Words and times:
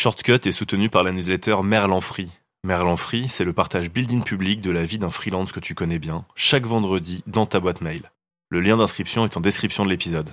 Shortcut 0.00 0.40
est 0.46 0.52
soutenu 0.52 0.88
par 0.88 1.02
la 1.02 1.12
newsletter 1.12 1.56
Merlan 1.62 2.00
Free. 2.00 2.30
Merlan 2.64 2.96
Free, 2.96 3.28
c'est 3.28 3.44
le 3.44 3.52
partage 3.52 3.90
building 3.90 4.24
public 4.24 4.62
de 4.62 4.70
la 4.70 4.82
vie 4.82 4.98
d'un 4.98 5.10
freelance 5.10 5.52
que 5.52 5.60
tu 5.60 5.74
connais 5.74 5.98
bien, 5.98 6.24
chaque 6.34 6.64
vendredi 6.64 7.22
dans 7.26 7.44
ta 7.44 7.60
boîte 7.60 7.82
mail. 7.82 8.10
Le 8.48 8.62
lien 8.62 8.78
d'inscription 8.78 9.26
est 9.26 9.36
en 9.36 9.42
description 9.42 9.84
de 9.84 9.90
l'épisode. 9.90 10.30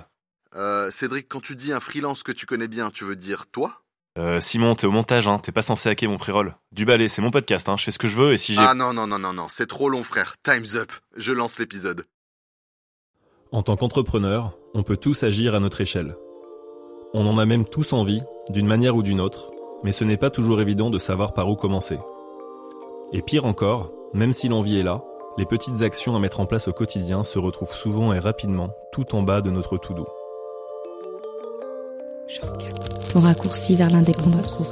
Euh, 0.56 0.90
Cédric, 0.90 1.28
quand 1.28 1.42
tu 1.42 1.54
dis 1.54 1.74
un 1.74 1.80
freelance 1.80 2.22
que 2.22 2.32
tu 2.32 2.46
connais 2.46 2.66
bien, 2.66 2.88
tu 2.88 3.04
veux 3.04 3.14
dire 3.14 3.44
toi? 3.46 3.82
Euh, 4.16 4.40
Simon, 4.40 4.74
t'es 4.74 4.86
au 4.86 4.90
montage, 4.90 5.28
hein, 5.28 5.38
t'es 5.38 5.52
pas 5.52 5.60
censé 5.60 5.90
hacker 5.90 6.08
mon 6.08 6.16
pré-roll. 6.16 6.56
Du 6.72 6.86
balai, 6.86 7.08
c'est 7.08 7.20
mon 7.20 7.30
podcast, 7.30 7.68
hein, 7.68 7.76
je 7.76 7.84
fais 7.84 7.90
ce 7.90 7.98
que 7.98 8.08
je 8.08 8.16
veux 8.16 8.32
et 8.32 8.38
si 8.38 8.54
j'ai... 8.54 8.60
Ah 8.62 8.72
non, 8.72 8.94
non, 8.94 9.06
non, 9.06 9.18
non, 9.18 9.34
non, 9.34 9.48
c'est 9.50 9.66
trop 9.66 9.90
long, 9.90 10.02
frère. 10.02 10.36
Time's 10.42 10.76
up. 10.76 10.92
Je 11.14 11.34
lance 11.34 11.58
l'épisode. 11.58 12.06
En 13.52 13.62
tant 13.62 13.76
qu'entrepreneur, 13.76 14.56
on 14.72 14.82
peut 14.82 14.96
tous 14.96 15.24
agir 15.24 15.54
à 15.54 15.60
notre 15.60 15.82
échelle. 15.82 16.16
On 17.12 17.26
en 17.26 17.36
a 17.36 17.44
même 17.44 17.66
tous 17.66 17.92
envie, 17.92 18.22
d'une 18.48 18.66
manière 18.66 18.96
ou 18.96 19.02
d'une 19.02 19.20
autre, 19.20 19.50
mais 19.82 19.92
ce 19.92 20.04
n'est 20.04 20.16
pas 20.16 20.30
toujours 20.30 20.60
évident 20.60 20.90
de 20.90 20.98
savoir 20.98 21.32
par 21.32 21.48
où 21.48 21.56
commencer. 21.56 21.98
Et 23.12 23.22
pire 23.22 23.46
encore, 23.46 23.90
même 24.12 24.32
si 24.32 24.48
l'envie 24.48 24.78
est 24.78 24.82
là, 24.82 25.02
les 25.38 25.46
petites 25.46 25.82
actions 25.82 26.16
à 26.16 26.18
mettre 26.18 26.40
en 26.40 26.46
place 26.46 26.68
au 26.68 26.72
quotidien 26.72 27.22
se 27.24 27.38
retrouvent 27.38 27.74
souvent 27.74 28.12
et 28.12 28.18
rapidement 28.18 28.70
tout 28.92 29.14
en 29.14 29.22
bas 29.22 29.40
de 29.40 29.50
notre 29.50 29.78
tout-doux. 29.78 30.08
Ton. 33.12 33.20
Raccourci 33.20 33.76
vers 33.76 33.90
l'indépendance. 33.90 34.68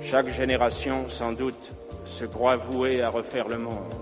Chaque 0.00 0.28
génération, 0.28 1.08
sans 1.08 1.32
doute, 1.32 1.72
se 2.04 2.24
croit 2.24 2.56
vouée 2.56 3.02
à 3.02 3.10
refaire 3.10 3.48
le 3.48 3.58
monde. 3.58 3.92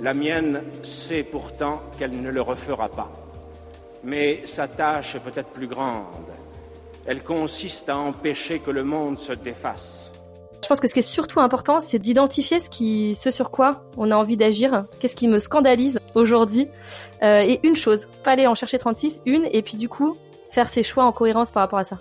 La 0.00 0.14
mienne 0.14 0.62
sait 0.84 1.24
pourtant 1.24 1.82
qu'elle 1.98 2.20
ne 2.20 2.30
le 2.30 2.42
refera 2.42 2.88
pas. 2.88 3.10
Mais 4.04 4.42
sa 4.44 4.68
tâche 4.68 5.16
est 5.16 5.20
peut-être 5.20 5.48
plus 5.48 5.66
grande. 5.66 6.04
Elle 7.08 7.24
consiste 7.24 7.88
à 7.88 7.96
empêcher 7.96 8.58
que 8.58 8.70
le 8.70 8.84
monde 8.84 9.18
se 9.18 9.32
défasse. 9.32 10.12
Je 10.62 10.68
pense 10.68 10.78
que 10.78 10.86
ce 10.86 10.92
qui 10.92 10.98
est 10.98 11.02
surtout 11.02 11.40
important, 11.40 11.80
c'est 11.80 11.98
d'identifier 11.98 12.60
ce, 12.60 12.68
qui, 12.68 13.14
ce 13.14 13.30
sur 13.30 13.50
quoi 13.50 13.82
on 13.96 14.10
a 14.10 14.14
envie 14.14 14.36
d'agir, 14.36 14.84
qu'est-ce 15.00 15.16
qui 15.16 15.26
me 15.26 15.38
scandalise 15.38 16.00
aujourd'hui, 16.14 16.68
euh, 17.22 17.40
et 17.40 17.66
une 17.66 17.76
chose, 17.76 18.08
pas 18.24 18.32
aller 18.32 18.46
en 18.46 18.54
chercher 18.54 18.76
36, 18.76 19.22
une, 19.24 19.48
et 19.52 19.62
puis 19.62 19.78
du 19.78 19.88
coup, 19.88 20.18
faire 20.50 20.68
ses 20.68 20.82
choix 20.82 21.04
en 21.04 21.12
cohérence 21.12 21.50
par 21.50 21.62
rapport 21.62 21.78
à 21.78 21.84
ça. 21.84 21.98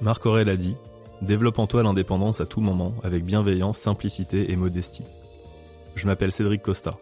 Marc 0.00 0.24
Aurel 0.24 0.48
a 0.48 0.56
dit 0.56 0.76
Développe 1.20 1.58
en 1.58 1.66
toi 1.66 1.82
l'indépendance 1.82 2.40
à 2.40 2.46
tout 2.46 2.62
moment, 2.62 2.94
avec 3.04 3.22
bienveillance, 3.22 3.76
simplicité 3.76 4.50
et 4.50 4.56
modestie. 4.56 5.04
Je 5.94 6.06
m'appelle 6.06 6.32
Cédric 6.32 6.62
Costa. 6.62 6.94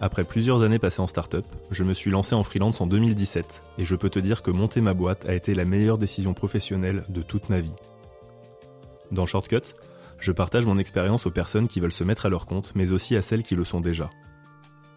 Après 0.00 0.22
plusieurs 0.22 0.62
années 0.62 0.78
passées 0.78 1.02
en 1.02 1.08
start-up, 1.08 1.44
je 1.72 1.82
me 1.82 1.92
suis 1.92 2.10
lancé 2.10 2.34
en 2.34 2.44
freelance 2.44 2.80
en 2.80 2.86
2017 2.86 3.62
et 3.78 3.84
je 3.84 3.96
peux 3.96 4.10
te 4.10 4.20
dire 4.20 4.42
que 4.42 4.52
monter 4.52 4.80
ma 4.80 4.94
boîte 4.94 5.28
a 5.28 5.34
été 5.34 5.54
la 5.54 5.64
meilleure 5.64 5.98
décision 5.98 6.34
professionnelle 6.34 7.02
de 7.08 7.20
toute 7.22 7.48
ma 7.48 7.58
vie. 7.58 7.74
Dans 9.10 9.26
Shortcut, 9.26 9.74
je 10.20 10.32
partage 10.32 10.66
mon 10.66 10.78
expérience 10.78 11.26
aux 11.26 11.32
personnes 11.32 11.66
qui 11.66 11.80
veulent 11.80 11.90
se 11.90 12.04
mettre 12.04 12.26
à 12.26 12.28
leur 12.28 12.46
compte, 12.46 12.72
mais 12.76 12.92
aussi 12.92 13.16
à 13.16 13.22
celles 13.22 13.42
qui 13.42 13.56
le 13.56 13.64
sont 13.64 13.80
déjà. 13.80 14.10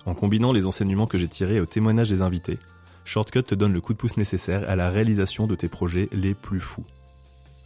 En 0.06 0.14
combinant 0.14 0.52
les 0.52 0.68
enseignements 0.68 1.08
que 1.08 1.18
j'ai 1.18 1.28
tirés 1.28 1.60
au 1.60 1.66
témoignage 1.66 2.10
des 2.10 2.22
invités, 2.22 2.60
Shortcut 3.04 3.44
te 3.44 3.56
donne 3.56 3.74
le 3.74 3.82
coup 3.82 3.94
de 3.94 3.98
pouce 3.98 4.18
nécessaire 4.18 4.70
à 4.70 4.76
la 4.76 4.90
réalisation 4.90 5.48
de 5.48 5.56
tes 5.56 5.70
projets 5.70 6.10
les 6.12 6.36
plus 6.36 6.60
fous. 6.60 6.86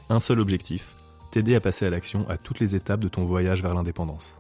Un 0.10 0.22
seul 0.22 0.40
objectif, 0.40 0.96
t'aider 1.32 1.56
à 1.56 1.60
passer 1.60 1.86
à 1.86 1.90
l'action 1.90 2.26
à 2.30 2.38
toutes 2.38 2.62
les 2.62 2.76
étapes 2.76 3.02
de 3.02 3.10
ton 3.10 3.26
voyage 3.26 3.62
vers 3.62 3.74
l'indépendance. 3.74 4.38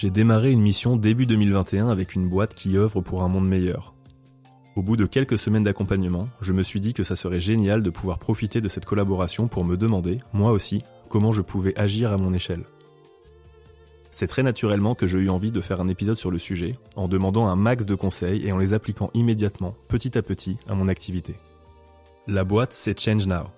J'ai 0.00 0.08
démarré 0.08 0.50
une 0.50 0.62
mission 0.62 0.96
début 0.96 1.26
2021 1.26 1.90
avec 1.90 2.14
une 2.14 2.26
boîte 2.26 2.54
qui 2.54 2.78
œuvre 2.78 3.02
pour 3.02 3.22
un 3.22 3.28
monde 3.28 3.46
meilleur. 3.46 3.92
Au 4.74 4.80
bout 4.80 4.96
de 4.96 5.04
quelques 5.04 5.38
semaines 5.38 5.64
d'accompagnement, 5.64 6.26
je 6.40 6.54
me 6.54 6.62
suis 6.62 6.80
dit 6.80 6.94
que 6.94 7.04
ça 7.04 7.16
serait 7.16 7.38
génial 7.38 7.82
de 7.82 7.90
pouvoir 7.90 8.18
profiter 8.18 8.62
de 8.62 8.68
cette 8.68 8.86
collaboration 8.86 9.46
pour 9.46 9.62
me 9.62 9.76
demander, 9.76 10.20
moi 10.32 10.52
aussi, 10.52 10.82
comment 11.10 11.32
je 11.32 11.42
pouvais 11.42 11.78
agir 11.78 12.12
à 12.12 12.16
mon 12.16 12.32
échelle. 12.32 12.64
C'est 14.10 14.26
très 14.26 14.42
naturellement 14.42 14.94
que 14.94 15.06
j'ai 15.06 15.18
eu 15.18 15.28
envie 15.28 15.52
de 15.52 15.60
faire 15.60 15.82
un 15.82 15.88
épisode 15.88 16.16
sur 16.16 16.30
le 16.30 16.38
sujet, 16.38 16.78
en 16.96 17.06
demandant 17.06 17.48
un 17.48 17.56
max 17.56 17.84
de 17.84 17.94
conseils 17.94 18.46
et 18.46 18.52
en 18.52 18.58
les 18.58 18.72
appliquant 18.72 19.10
immédiatement, 19.12 19.76
petit 19.88 20.16
à 20.16 20.22
petit, 20.22 20.56
à 20.66 20.74
mon 20.74 20.88
activité. 20.88 21.34
La 22.26 22.44
boîte, 22.44 22.72
c'est 22.72 22.98
Change 22.98 23.26
Now. 23.26 23.48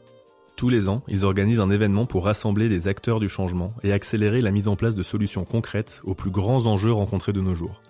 Tous 0.62 0.68
les 0.68 0.88
ans, 0.88 1.02
ils 1.08 1.24
organisent 1.24 1.58
un 1.58 1.72
événement 1.72 2.06
pour 2.06 2.24
rassembler 2.24 2.68
les 2.68 2.86
acteurs 2.86 3.18
du 3.18 3.28
changement 3.28 3.74
et 3.82 3.92
accélérer 3.92 4.40
la 4.40 4.52
mise 4.52 4.68
en 4.68 4.76
place 4.76 4.94
de 4.94 5.02
solutions 5.02 5.44
concrètes 5.44 6.00
aux 6.04 6.14
plus 6.14 6.30
grands 6.30 6.66
enjeux 6.66 6.92
rencontrés 6.92 7.32
de 7.32 7.40
nos 7.40 7.52
jours. 7.52 7.82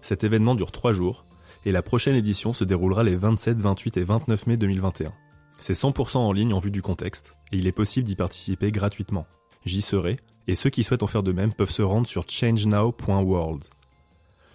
Cet 0.00 0.24
événement 0.24 0.56
dure 0.56 0.72
trois 0.72 0.90
jours, 0.90 1.26
et 1.64 1.70
la 1.70 1.82
prochaine 1.82 2.16
édition 2.16 2.52
se 2.52 2.64
déroulera 2.64 3.04
les 3.04 3.14
27, 3.14 3.60
28 3.60 3.98
et 3.98 4.02
29 4.02 4.48
mai 4.48 4.56
2021. 4.56 5.12
C'est 5.60 5.74
100% 5.74 6.16
en 6.16 6.32
ligne 6.32 6.52
en 6.54 6.58
vue 6.58 6.72
du 6.72 6.82
contexte, 6.82 7.36
et 7.52 7.58
il 7.58 7.68
est 7.68 7.72
possible 7.72 8.04
d'y 8.04 8.16
participer 8.16 8.72
gratuitement. 8.72 9.28
J'y 9.64 9.80
serai, 9.80 10.16
et 10.48 10.56
ceux 10.56 10.70
qui 10.70 10.82
souhaitent 10.82 11.04
en 11.04 11.06
faire 11.06 11.22
de 11.22 11.30
même 11.30 11.54
peuvent 11.54 11.70
se 11.70 11.82
rendre 11.82 12.08
sur 12.08 12.28
changenow.world. 12.28 13.62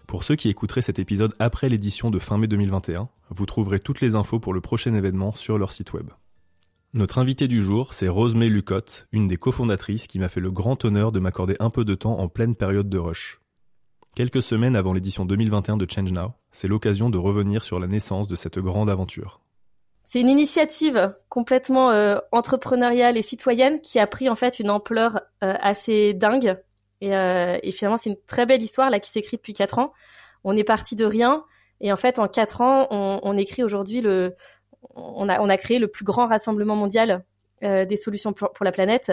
Pour 0.06 0.24
ceux 0.24 0.36
qui 0.36 0.50
écouteraient 0.50 0.82
cet 0.82 1.00
épisode 1.00 1.34
après 1.40 1.70
l'édition 1.70 2.12
de 2.12 2.20
fin 2.20 2.38
mai 2.38 2.48
2021, 2.48 3.08
vous 3.30 3.46
trouverez 3.46 3.80
toutes 3.80 4.02
les 4.02 4.16
infos 4.16 4.42
pour 4.42 4.54
le 4.54 4.60
prochain 4.60 4.94
événement 4.96 5.32
sur 5.32 5.58
leur 5.58 5.72
site 5.72 5.94
web. 5.94 6.10
Notre 6.94 7.20
invitée 7.20 7.48
du 7.48 7.62
jour, 7.62 7.94
c'est 7.94 8.10
Rosemée 8.10 8.50
Lucotte, 8.50 9.08
une 9.14 9.30
des 9.30 9.38
cofondatrices 9.38 10.08
qui 10.08 10.20
m'a 10.20 10.28
fait 10.28 10.42
le 10.42 10.52
grand 10.52 10.84
honneur 10.84 11.14
de 11.14 11.22
m'accorder 11.22 11.56
un 11.62 11.70
peu 11.70 11.86
de 11.86 11.96
temps 11.96 12.20
en 12.20 12.28
pleine 12.28 12.54
période 12.54 12.90
de 12.90 12.98
rush. 12.98 13.40
Quelques 14.14 14.42
semaines 14.42 14.76
avant 14.76 14.92
l'édition 14.92 15.24
2021 15.24 15.78
de 15.78 15.88
Change 15.90 16.12
Now, 16.12 16.34
c'est 16.52 16.68
l'occasion 16.68 17.10
de 17.10 17.18
revenir 17.18 17.64
sur 17.64 17.80
la 17.80 17.88
naissance 17.88 18.28
de 18.28 18.36
cette 18.36 18.60
grande 18.60 18.90
aventure. 18.90 19.40
C'est 20.04 20.20
une 20.20 20.28
initiative 20.28 21.16
complètement 21.30 21.92
euh, 21.92 22.18
entrepreneuriale 22.34 23.16
et 23.16 23.22
citoyenne 23.22 23.80
qui 23.80 23.98
a 23.98 24.06
pris 24.06 24.28
en 24.28 24.36
fait 24.36 24.60
une 24.60 24.70
ampleur 24.70 25.22
euh, 25.46 25.54
assez 25.62 26.14
dingue. 26.14 26.62
Et, 27.00 27.16
euh, 27.16 27.58
et 27.64 27.72
finalement, 27.72 27.96
c'est 27.96 28.10
une 28.10 28.22
très 28.28 28.46
belle 28.46 28.62
histoire 28.62 28.90
là 28.90 29.00
qui 29.00 29.12
s'écrit 29.12 29.38
depuis 29.38 29.54
quatre 29.54 29.80
ans. 29.80 29.94
On 30.44 30.58
est 30.58 30.66
parti 30.66 30.98
de 30.98 31.06
rien 31.06 31.46
et 31.80 31.94
en 31.94 31.98
fait, 31.98 32.20
en 32.20 32.28
quatre 32.28 32.62
ans, 32.62 32.88
on 32.92 33.38
écrit 33.38 33.64
aujourd'hui 33.64 34.02
le, 34.02 34.36
on 34.96 35.30
a, 35.30 35.40
on 35.42 35.50
a 35.50 35.58
créé 35.58 35.80
le 35.80 35.88
plus 35.88 36.06
grand 36.06 36.26
rassemblement 36.26 36.76
mondial 36.76 37.24
des 37.62 37.96
solutions 37.96 38.34
pour, 38.34 38.52
pour, 38.54 38.66
la 38.66 38.72
planète. 38.72 39.12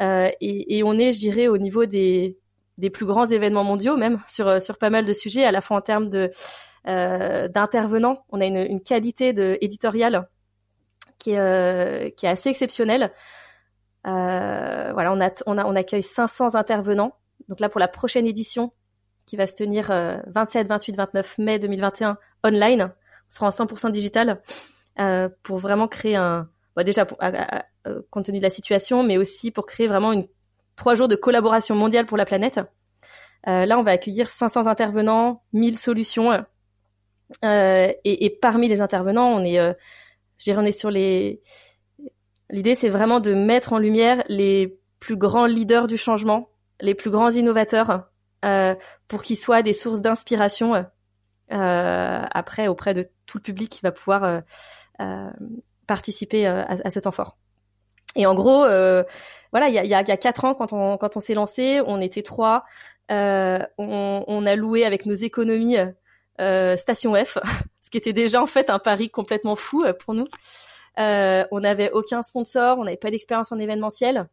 Et, 0.00 0.78
et, 0.78 0.82
on 0.84 0.92
est, 0.94 1.12
je 1.12 1.18
dirais, 1.18 1.48
au 1.48 1.58
niveau 1.58 1.84
des, 1.84 2.38
des 2.78 2.90
plus 2.90 3.06
grands 3.06 3.26
événements 3.26 3.64
mondiaux, 3.64 3.96
même 3.96 4.20
sur 4.28 4.62
sur 4.62 4.78
pas 4.78 4.88
mal 4.88 5.04
de 5.04 5.12
sujets, 5.12 5.44
à 5.44 5.50
la 5.50 5.60
fois 5.60 5.78
en 5.78 5.80
termes 5.80 6.08
de 6.08 6.30
euh, 6.88 7.48
d'intervenants. 7.48 8.24
On 8.30 8.40
a 8.40 8.46
une, 8.46 8.56
une 8.56 8.80
qualité 8.80 9.34
de 9.34 9.58
éditoriale 9.60 10.26
qui 11.18 11.32
est, 11.32 11.38
euh, 11.38 12.08
qui 12.10 12.24
est 12.24 12.30
assez 12.30 12.48
exceptionnelle. 12.48 13.12
Euh, 14.06 14.90
voilà, 14.94 15.12
on, 15.12 15.20
a, 15.20 15.30
on, 15.46 15.58
a, 15.58 15.66
on 15.66 15.76
accueille 15.76 16.02
500 16.02 16.54
intervenants. 16.54 17.12
Donc 17.48 17.60
là, 17.60 17.68
pour 17.68 17.80
la 17.80 17.88
prochaine 17.88 18.26
édition, 18.26 18.72
qui 19.26 19.36
va 19.36 19.46
se 19.46 19.56
tenir 19.56 19.88
27, 20.28 20.68
28, 20.68 20.96
29 20.96 21.38
mai 21.38 21.58
2021 21.58 22.16
online, 22.42 22.90
on 22.90 23.34
sera 23.34 23.46
en 23.48 23.50
100% 23.50 23.90
digital 23.90 24.40
euh, 25.00 25.28
pour 25.42 25.58
vraiment 25.58 25.88
créer 25.88 26.16
un, 26.16 26.48
bah 26.76 26.84
déjà 26.84 27.04
pour, 27.06 27.16
à, 27.20 27.58
à, 27.58 27.64
compte 28.10 28.26
tenu 28.26 28.38
de 28.38 28.42
la 28.42 28.50
situation, 28.50 29.02
mais 29.02 29.18
aussi 29.18 29.50
pour 29.50 29.66
créer 29.66 29.86
vraiment 29.86 30.12
une 30.12 30.26
trois 30.76 30.94
jours 30.94 31.08
de 31.08 31.16
collaboration 31.16 31.74
mondiale 31.74 32.06
pour 32.06 32.16
la 32.16 32.24
planète. 32.24 32.60
Euh, 33.48 33.66
là, 33.66 33.78
on 33.78 33.82
va 33.82 33.92
accueillir 33.92 34.28
500 34.28 34.66
intervenants, 34.66 35.42
1000 35.52 35.76
solutions, 35.76 36.32
euh, 37.44 37.92
et, 38.04 38.24
et, 38.24 38.30
parmi 38.30 38.68
les 38.68 38.80
intervenants, 38.80 39.28
on 39.28 39.44
est, 39.44 39.58
euh, 39.58 39.72
on 40.48 40.64
est 40.64 40.72
sur 40.72 40.90
les. 40.90 41.42
L'idée, 42.50 42.74
c'est 42.74 42.88
vraiment 42.88 43.20
de 43.20 43.34
mettre 43.34 43.74
en 43.74 43.78
lumière 43.78 44.22
les 44.28 44.78
plus 45.00 45.16
grands 45.16 45.46
leaders 45.46 45.86
du 45.86 45.96
changement, 45.96 46.48
les 46.80 46.94
plus 46.94 47.10
grands 47.10 47.30
innovateurs, 47.30 48.08
euh, 48.44 48.74
pour 49.06 49.22
qu'ils 49.22 49.36
soient 49.36 49.62
des 49.62 49.74
sources 49.74 50.00
d'inspiration 50.00 50.86
euh, 51.52 52.22
après 52.30 52.68
auprès 52.68 52.94
de 52.94 53.08
tout 53.26 53.38
le 53.38 53.42
public 53.42 53.70
qui 53.70 53.80
va 53.82 53.92
pouvoir 53.92 54.24
euh, 54.24 54.40
participer 55.86 56.46
à, 56.46 56.66
à, 56.84 56.90
ce 56.90 57.00
temps 57.00 57.12
fort. 57.12 57.36
Et 58.16 58.26
en 58.26 58.34
gros, 58.34 58.62
voilà, 59.52 59.68
il 59.68 59.74
y 59.74 59.78
a, 59.78 59.84
y, 59.84 59.94
a, 59.94 60.02
y 60.02 60.10
a 60.10 60.16
quatre 60.16 60.44
ans, 60.44 60.54
quand 60.54 60.72
on 60.72 60.96
quand 60.98 61.16
on 61.16 61.20
s'est 61.20 61.34
lancé, 61.34 61.80
on 61.86 62.00
était 62.00 62.22
trois. 62.22 62.64
On, 63.10 63.64
on, 63.78 64.46
a 64.46 64.54
loué 64.54 64.84
avec 64.84 65.06
nos 65.06 65.14
économies 65.14 65.78
euh, 66.40 66.76
Station 66.76 67.14
F, 67.14 67.38
ce 67.80 67.90
qui 67.90 67.98
était 67.98 68.12
déjà 68.12 68.40
en 68.42 68.46
fait 68.46 68.70
un 68.70 68.78
pari 68.78 69.10
complètement 69.10 69.56
fou 69.56 69.84
euh, 69.84 69.92
pour 69.92 70.14
nous. 70.14 70.26
Euh, 70.98 71.44
on 71.50 71.60
n'avait 71.60 71.90
aucun 71.92 72.22
sponsor, 72.22 72.78
on 72.78 72.84
n'avait 72.84 72.96
pas 72.96 73.10
d'expérience 73.10 73.52
en 73.52 73.58
événementiel, 73.58 74.28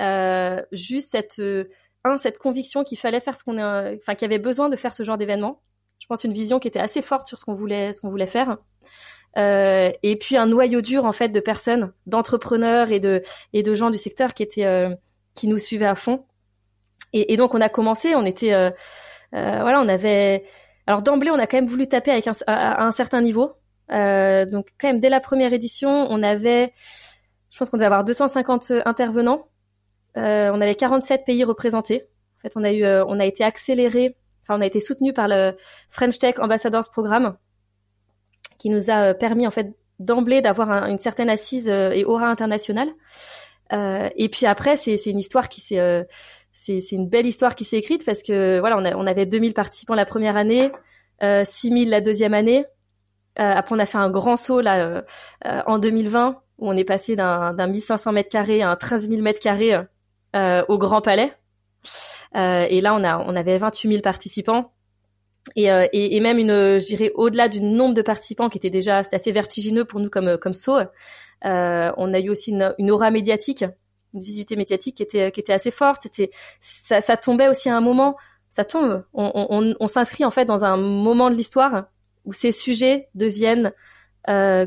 euh, 0.00 0.62
juste 0.72 1.12
cette 1.12 1.38
euh, 1.38 1.64
un 2.04 2.16
cette 2.16 2.38
conviction 2.38 2.84
qu'il 2.84 2.98
fallait 2.98 3.20
faire 3.20 3.36
ce 3.36 3.44
qu'on 3.44 3.58
enfin 3.58 4.14
qu'il 4.14 4.22
y 4.22 4.32
avait 4.32 4.38
besoin 4.38 4.68
de 4.68 4.76
faire 4.76 4.92
ce 4.92 5.02
genre 5.02 5.18
d'événement. 5.18 5.62
Je 5.98 6.06
pense 6.06 6.24
une 6.24 6.32
vision 6.32 6.58
qui 6.58 6.68
était 6.68 6.80
assez 6.80 7.02
forte 7.02 7.26
sur 7.26 7.38
ce 7.38 7.44
qu'on 7.44 7.54
voulait 7.54 7.92
ce 7.92 8.00
qu'on 8.00 8.10
voulait 8.10 8.26
faire. 8.26 8.56
Euh, 9.38 9.92
et 10.02 10.16
puis 10.16 10.36
un 10.36 10.46
noyau 10.46 10.80
dur 10.80 11.06
en 11.06 11.12
fait 11.12 11.28
de 11.28 11.40
personnes, 11.40 11.92
d'entrepreneurs 12.06 12.90
et 12.90 12.98
de 12.98 13.22
et 13.52 13.62
de 13.62 13.74
gens 13.74 13.90
du 13.90 13.98
secteur 13.98 14.34
qui 14.34 14.42
étaient 14.42 14.88
qui 15.34 15.48
nous 15.48 15.58
suivaient 15.58 15.86
à 15.86 15.94
fond. 15.94 16.24
Et, 17.12 17.32
et, 17.32 17.36
donc 17.36 17.54
on 17.54 17.60
a 17.60 17.68
commencé, 17.68 18.14
on 18.14 18.24
était 18.24 18.50
voilà, 19.32 19.80
on 19.80 19.88
avait 19.88 20.44
alors 20.86 21.02
d'emblée, 21.02 21.30
on 21.30 21.38
a 21.38 21.46
quand 21.46 21.58
même 21.58 21.66
voulu 21.66 21.86
taper 21.86 22.10
avec 22.10 22.26
un, 22.26 22.32
à, 22.46 22.84
un 22.84 22.92
certain 22.92 23.20
niveau. 23.20 23.52
Euh, 23.92 24.44
donc 24.46 24.70
quand 24.78 24.88
même 24.88 25.00
dès 25.00 25.08
la 25.08 25.20
première 25.20 25.52
édition, 25.52 26.06
on 26.10 26.22
avait, 26.22 26.72
je 27.50 27.58
pense 27.58 27.70
qu'on 27.70 27.76
devait 27.76 27.86
avoir 27.86 28.04
250 28.04 28.72
intervenants. 28.84 29.48
on 30.16 30.60
avait 30.60 30.74
47 30.74 31.24
pays 31.24 31.44
représentés. 31.44 32.08
En 32.38 32.42
fait, 32.42 32.52
on 32.56 32.64
a 32.64 32.72
eu, 32.72 32.84
on 32.84 33.20
a 33.20 33.26
été 33.26 33.44
accéléré, 33.44 34.16
enfin, 34.42 34.58
on 34.58 34.62
a 34.62 34.66
été 34.66 34.80
soutenu 34.80 35.12
par 35.12 35.28
le 35.28 35.56
French 35.90 36.18
Tech 36.18 36.36
Ambassadors 36.38 36.90
Programme, 36.90 37.36
qui 38.60 38.70
nous 38.70 38.90
a 38.90 39.14
permis 39.14 39.48
en 39.48 39.50
fait 39.50 39.74
d'emblée 39.98 40.40
d'avoir 40.40 40.70
une 40.86 41.00
certaine 41.00 41.28
assise 41.28 41.68
et 41.68 42.04
aura 42.04 42.28
internationale. 42.28 42.90
et 43.72 44.28
puis 44.30 44.46
après, 44.46 44.76
c'est 44.76 44.94
une 45.06 45.18
histoire 45.18 45.48
qui 45.48 45.60
s'est 45.60 46.06
c'est 46.52 46.92
une 46.92 47.08
belle 47.08 47.26
histoire 47.26 47.54
qui 47.54 47.64
s'est 47.64 47.78
écrite 47.78 48.04
parce 48.04 48.22
que 48.22 48.58
voilà, 48.60 48.76
on, 48.76 48.84
a, 48.84 48.94
on 48.94 49.06
avait 49.06 49.26
2000 49.26 49.54
participants 49.54 49.94
la 49.94 50.04
première 50.04 50.36
année, 50.36 50.70
euh, 51.22 51.44
6000 51.44 51.90
la 51.90 52.00
deuxième 52.00 52.34
année. 52.34 52.64
Euh, 53.38 53.52
après, 53.54 53.74
on 53.74 53.78
a 53.78 53.86
fait 53.86 53.98
un 53.98 54.10
grand 54.10 54.36
saut 54.36 54.60
là 54.60 54.84
euh, 54.84 55.02
euh, 55.46 55.62
en 55.66 55.78
2020 55.78 56.42
où 56.58 56.68
on 56.68 56.76
est 56.76 56.84
passé 56.84 57.16
d'un 57.16 57.54
1500 57.54 58.12
mètres 58.12 58.28
carrés 58.28 58.62
à 58.62 58.70
un 58.70 58.76
13 58.76 59.08
000 59.08 59.22
mètres 59.22 59.40
carrés 59.40 59.76
au 60.34 60.78
Grand 60.78 61.00
Palais. 61.00 61.32
et 62.34 62.80
là, 62.80 62.94
on 62.94 63.02
a 63.02 63.18
on 63.18 63.34
avait 63.34 63.56
28 63.56 63.88
000 63.88 64.02
participants. 64.02 64.72
Et, 65.56 65.64
et, 65.64 66.16
et, 66.16 66.20
même 66.20 66.38
une, 66.38 66.78
je 66.80 66.86
dirais, 66.86 67.12
au-delà 67.14 67.48
du 67.48 67.60
nombre 67.60 67.94
de 67.94 68.02
participants 68.02 68.48
qui 68.48 68.58
était 68.58 68.70
déjà 68.70 68.98
assez 68.98 69.32
vertigineux 69.32 69.84
pour 69.84 69.98
nous 69.98 70.10
comme 70.10 70.36
comme 70.36 70.52
saut, 70.52 70.78
on 71.42 72.14
a 72.14 72.20
eu 72.20 72.28
aussi 72.28 72.50
une, 72.52 72.90
aura 72.90 73.10
médiatique 73.10 73.64
une 74.12 74.20
visibilité 74.20 74.56
médiatique 74.56 74.96
qui 74.96 75.02
était 75.02 75.30
qui 75.32 75.40
était 75.40 75.52
assez 75.52 75.70
forte. 75.70 76.02
C'était 76.02 76.30
ça, 76.60 77.00
ça 77.00 77.16
tombait 77.16 77.48
aussi 77.48 77.68
à 77.68 77.76
un 77.76 77.80
moment. 77.80 78.16
Ça 78.50 78.64
tombe. 78.64 79.04
On, 79.14 79.30
on, 79.34 79.74
on 79.78 79.86
s'inscrit 79.86 80.24
en 80.24 80.30
fait 80.30 80.44
dans 80.44 80.64
un 80.64 80.76
moment 80.76 81.30
de 81.30 81.36
l'histoire 81.36 81.86
où 82.24 82.32
ces 82.32 82.52
sujets 82.52 83.08
deviennent, 83.14 83.72
euh, 84.28 84.66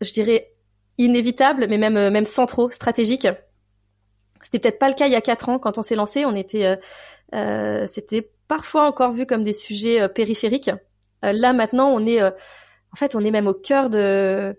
je 0.00 0.12
dirais, 0.12 0.52
inévitables, 0.98 1.66
mais 1.68 1.78
même 1.78 2.10
même 2.10 2.24
centraux, 2.24 2.70
stratégiques. 2.70 3.28
C'était 4.42 4.60
peut-être 4.60 4.78
pas 4.78 4.88
le 4.88 4.94
cas 4.94 5.06
il 5.06 5.12
y 5.12 5.16
a 5.16 5.20
quatre 5.20 5.48
ans 5.48 5.58
quand 5.58 5.78
on 5.78 5.82
s'est 5.82 5.96
lancé. 5.96 6.24
On 6.24 6.36
était, 6.36 6.66
euh, 6.66 6.76
euh, 7.34 7.86
c'était 7.86 8.30
parfois 8.48 8.86
encore 8.86 9.12
vu 9.12 9.26
comme 9.26 9.44
des 9.44 9.52
sujets 9.52 10.00
euh, 10.00 10.08
périphériques. 10.08 10.70
Euh, 11.24 11.32
là 11.32 11.52
maintenant, 11.52 11.88
on 11.88 12.04
est, 12.06 12.22
en 12.22 12.96
fait, 12.96 13.14
on 13.14 13.20
est 13.20 13.30
même 13.30 13.46
au 13.46 13.54
cœur 13.54 13.90
de 13.90 14.56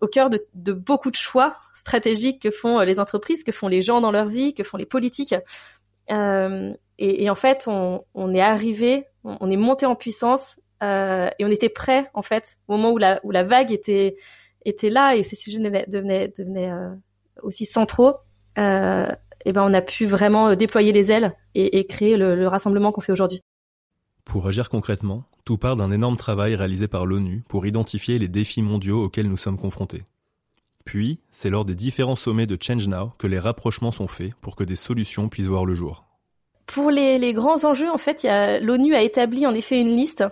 au 0.00 0.06
cœur 0.06 0.30
de, 0.30 0.44
de, 0.54 0.72
beaucoup 0.72 1.10
de 1.10 1.16
choix 1.16 1.56
stratégiques 1.74 2.42
que 2.42 2.50
font 2.50 2.80
euh, 2.80 2.84
les 2.84 3.00
entreprises, 3.00 3.44
que 3.44 3.52
font 3.52 3.68
les 3.68 3.80
gens 3.80 4.00
dans 4.00 4.10
leur 4.10 4.26
vie, 4.26 4.54
que 4.54 4.62
font 4.62 4.76
les 4.76 4.86
politiques. 4.86 5.34
Euh, 6.10 6.72
et, 6.98 7.24
et, 7.24 7.30
en 7.30 7.34
fait, 7.34 7.64
on, 7.66 8.04
on 8.14 8.34
est 8.34 8.40
arrivé, 8.40 9.06
on, 9.24 9.50
est 9.50 9.56
monté 9.56 9.86
en 9.86 9.94
puissance 9.94 10.60
euh, 10.82 11.30
et 11.38 11.44
on 11.44 11.48
était 11.48 11.68
prêt 11.68 12.10
en 12.14 12.22
fait 12.22 12.58
au 12.68 12.72
moment 12.76 12.90
où 12.90 12.98
la, 12.98 13.20
où 13.22 13.30
la 13.30 13.44
vague 13.44 13.72
était 13.72 14.16
était 14.64 14.90
là 14.90 15.16
et 15.16 15.22
ces 15.22 15.36
sujets 15.36 15.58
devenaient, 15.58 15.86
devenaient, 15.88 16.28
devenaient 16.28 16.70
euh, 16.70 16.90
aussi 17.42 17.66
centraux. 17.66 18.14
Euh, 18.58 19.08
et 19.44 19.52
ben 19.52 19.62
on 19.62 19.74
a 19.74 19.82
pu 19.82 20.06
vraiment 20.06 20.54
déployer 20.54 20.92
les 20.92 21.10
ailes 21.12 21.34
et, 21.54 21.78
et 21.78 21.86
créer 21.86 22.16
le, 22.16 22.34
le 22.34 22.48
rassemblement 22.48 22.92
qu'on 22.92 23.00
fait 23.00 23.12
aujourd'hui. 23.12 23.40
Pour 24.24 24.46
agir 24.46 24.68
concrètement, 24.68 25.24
tout 25.44 25.58
part 25.58 25.76
d'un 25.76 25.90
énorme 25.90 26.16
travail 26.16 26.54
réalisé 26.54 26.88
par 26.88 27.06
l'ONU 27.06 27.42
pour 27.48 27.66
identifier 27.66 28.18
les 28.18 28.28
défis 28.28 28.62
mondiaux 28.62 29.04
auxquels 29.04 29.28
nous 29.28 29.36
sommes 29.36 29.58
confrontés. 29.58 30.04
Puis, 30.84 31.20
c'est 31.30 31.50
lors 31.50 31.64
des 31.64 31.74
différents 31.74 32.16
sommets 32.16 32.46
de 32.46 32.58
Change 32.60 32.88
Now 32.88 33.12
que 33.18 33.26
les 33.26 33.38
rapprochements 33.38 33.92
sont 33.92 34.08
faits 34.08 34.34
pour 34.40 34.56
que 34.56 34.64
des 34.64 34.76
solutions 34.76 35.28
puissent 35.28 35.46
voir 35.46 35.64
le 35.64 35.74
jour. 35.74 36.04
Pour 36.66 36.90
les, 36.90 37.32
grands 37.32 37.64
enjeux, 37.64 37.90
en 37.90 37.98
fait, 37.98 38.26
l'ONU 38.62 38.94
a 38.94 39.02
établi 39.02 39.46
en 39.46 39.54
effet 39.54 39.80
une 39.80 39.96
liste, 39.96 40.24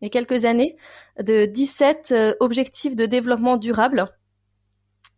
il 0.00 0.04
y 0.04 0.06
a 0.06 0.10
quelques 0.10 0.44
années, 0.44 0.76
de 1.22 1.46
17 1.46 2.12
euh, 2.12 2.34
objectifs 2.40 2.96
de 2.96 3.06
développement 3.06 3.56
durable. 3.56 4.06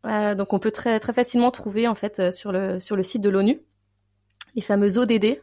Euh, 0.06 0.34
donc 0.34 0.52
on 0.52 0.58
peut 0.58 0.70
très, 0.70 1.00
très 1.00 1.12
facilement 1.12 1.50
trouver 1.50 1.88
en 1.88 1.94
fait 1.94 2.20
euh, 2.20 2.30
sur 2.30 2.52
le, 2.52 2.78
sur 2.80 2.96
le 2.96 3.02
site 3.02 3.20
de 3.22 3.30
l'ONU 3.30 3.60
les 4.54 4.62
fameux 4.62 4.98
ODD. 4.98 5.40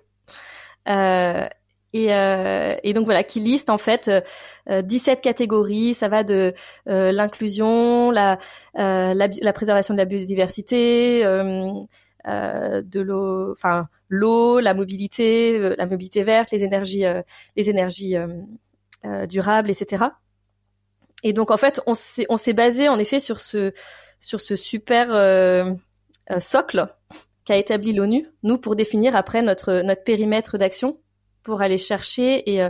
Et, 1.96 2.13
euh, 2.13 2.75
et, 2.84 2.92
donc 2.92 3.06
voilà, 3.06 3.24
qui 3.24 3.40
liste 3.40 3.69
en 3.69 3.78
fait 3.78 4.12
euh, 4.69 4.81
17 4.81 5.22
catégories. 5.22 5.94
Ça 5.94 6.10
va 6.10 6.24
de 6.24 6.54
euh, 6.90 7.13
l'inclusion, 7.13 8.12
la, 8.12 8.34
euh, 8.78 9.13
la, 9.13 9.28
la, 9.28 9.54
préservation 9.54 9.94
de 9.94 10.00
la 10.00 10.04
biodiversité, 10.04 11.25
euh, 11.25 11.72
de 12.25 13.00
l'eau, 13.00 13.50
enfin 13.54 13.88
l'eau, 14.10 14.60
la 14.60 14.74
mobilité, 14.74 15.58
la 15.78 15.86
mobilité 15.86 16.22
verte, 16.24 16.51
les 16.51 16.66
énergies, 16.66 17.06
les 17.56 17.69
énergies 17.69 18.18
durables, 19.30 19.69
etc. 19.69 20.06
Et 21.25 21.33
donc 21.33 21.51
en 21.51 21.57
fait, 21.57 21.81
on 21.88 21.95
s'est 21.95 22.25
on 22.30 22.38
basé 22.54 22.88
en 22.88 22.98
effet 23.00 23.19
sur 23.19 23.42
ce 23.42 23.74
sur 24.22 24.39
ce 24.39 24.56
super 24.56 25.07
socle 26.39 26.88
qu'a 27.45 27.57
établi 27.57 27.94
l'ONU, 27.94 28.27
nous 28.44 28.57
pour 28.57 28.75
définir 28.75 29.16
après 29.16 29.42
notre 29.42 29.81
notre 29.81 30.04
périmètre 30.04 30.57
d'action 30.57 31.00
pour 31.44 31.62
aller 31.62 31.77
chercher 31.77 32.51
et, 32.51 32.62
euh, 32.62 32.69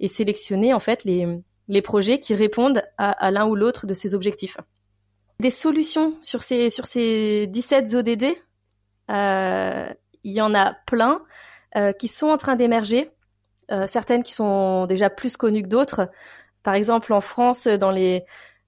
et 0.00 0.08
sélectionner 0.08 0.74
en 0.74 0.80
fait 0.80 1.04
les, 1.04 1.26
les 1.68 1.82
projets 1.82 2.18
qui 2.18 2.34
répondent 2.34 2.82
à, 2.98 3.12
à 3.12 3.30
l'un 3.30 3.46
ou 3.46 3.54
l'autre 3.54 3.86
de 3.86 3.94
ces 3.94 4.14
objectifs. 4.14 4.58
Des 5.38 5.50
solutions 5.50 6.16
sur 6.20 6.42
ces 6.42 6.68
sur 6.70 6.86
ces 6.86 7.46
17 7.46 7.94
ODD, 7.94 8.24
euh, 9.10 9.88
il 10.24 10.32
y 10.32 10.40
en 10.40 10.54
a 10.54 10.74
plein 10.86 11.22
euh, 11.76 11.92
qui 11.92 12.08
sont 12.08 12.28
en 12.28 12.36
train 12.36 12.56
d'émerger, 12.56 13.10
euh, 13.70 13.86
certaines 13.86 14.24
qui 14.24 14.34
sont 14.34 14.86
déjà 14.86 15.08
plus 15.08 15.36
connues 15.36 15.62
que 15.62 15.68
d'autres. 15.68 16.10
Par 16.66 16.74
exemple, 16.74 17.12
en 17.12 17.20
France, 17.20 17.68
dans 17.68 17.92
les 17.92 18.24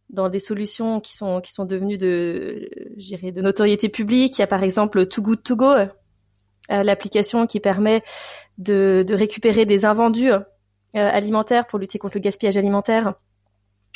dans 0.08 0.28
des 0.28 0.38
solutions 0.38 1.00
qui 1.00 1.16
sont 1.16 1.40
qui 1.40 1.52
sont 1.52 1.64
devenues 1.64 1.98
de 1.98 2.70
de 2.96 3.40
notoriété 3.40 3.88
publique, 3.88 4.38
il 4.38 4.40
y 4.40 4.44
a 4.44 4.46
par 4.46 4.62
exemple 4.62 5.06
Too 5.06 5.20
Good 5.20 5.42
To 5.42 5.56
Go, 5.56 5.66
euh, 5.74 5.88
l'application 6.68 7.48
qui 7.48 7.58
permet 7.58 8.04
de, 8.56 9.04
de, 9.04 9.14
récupérer 9.16 9.66
des 9.66 9.84
invendus 9.84 10.30
euh, 10.30 10.38
alimentaires 10.94 11.66
pour 11.66 11.80
lutter 11.80 11.98
contre 11.98 12.18
le 12.18 12.20
gaspillage 12.20 12.56
alimentaire. 12.56 13.14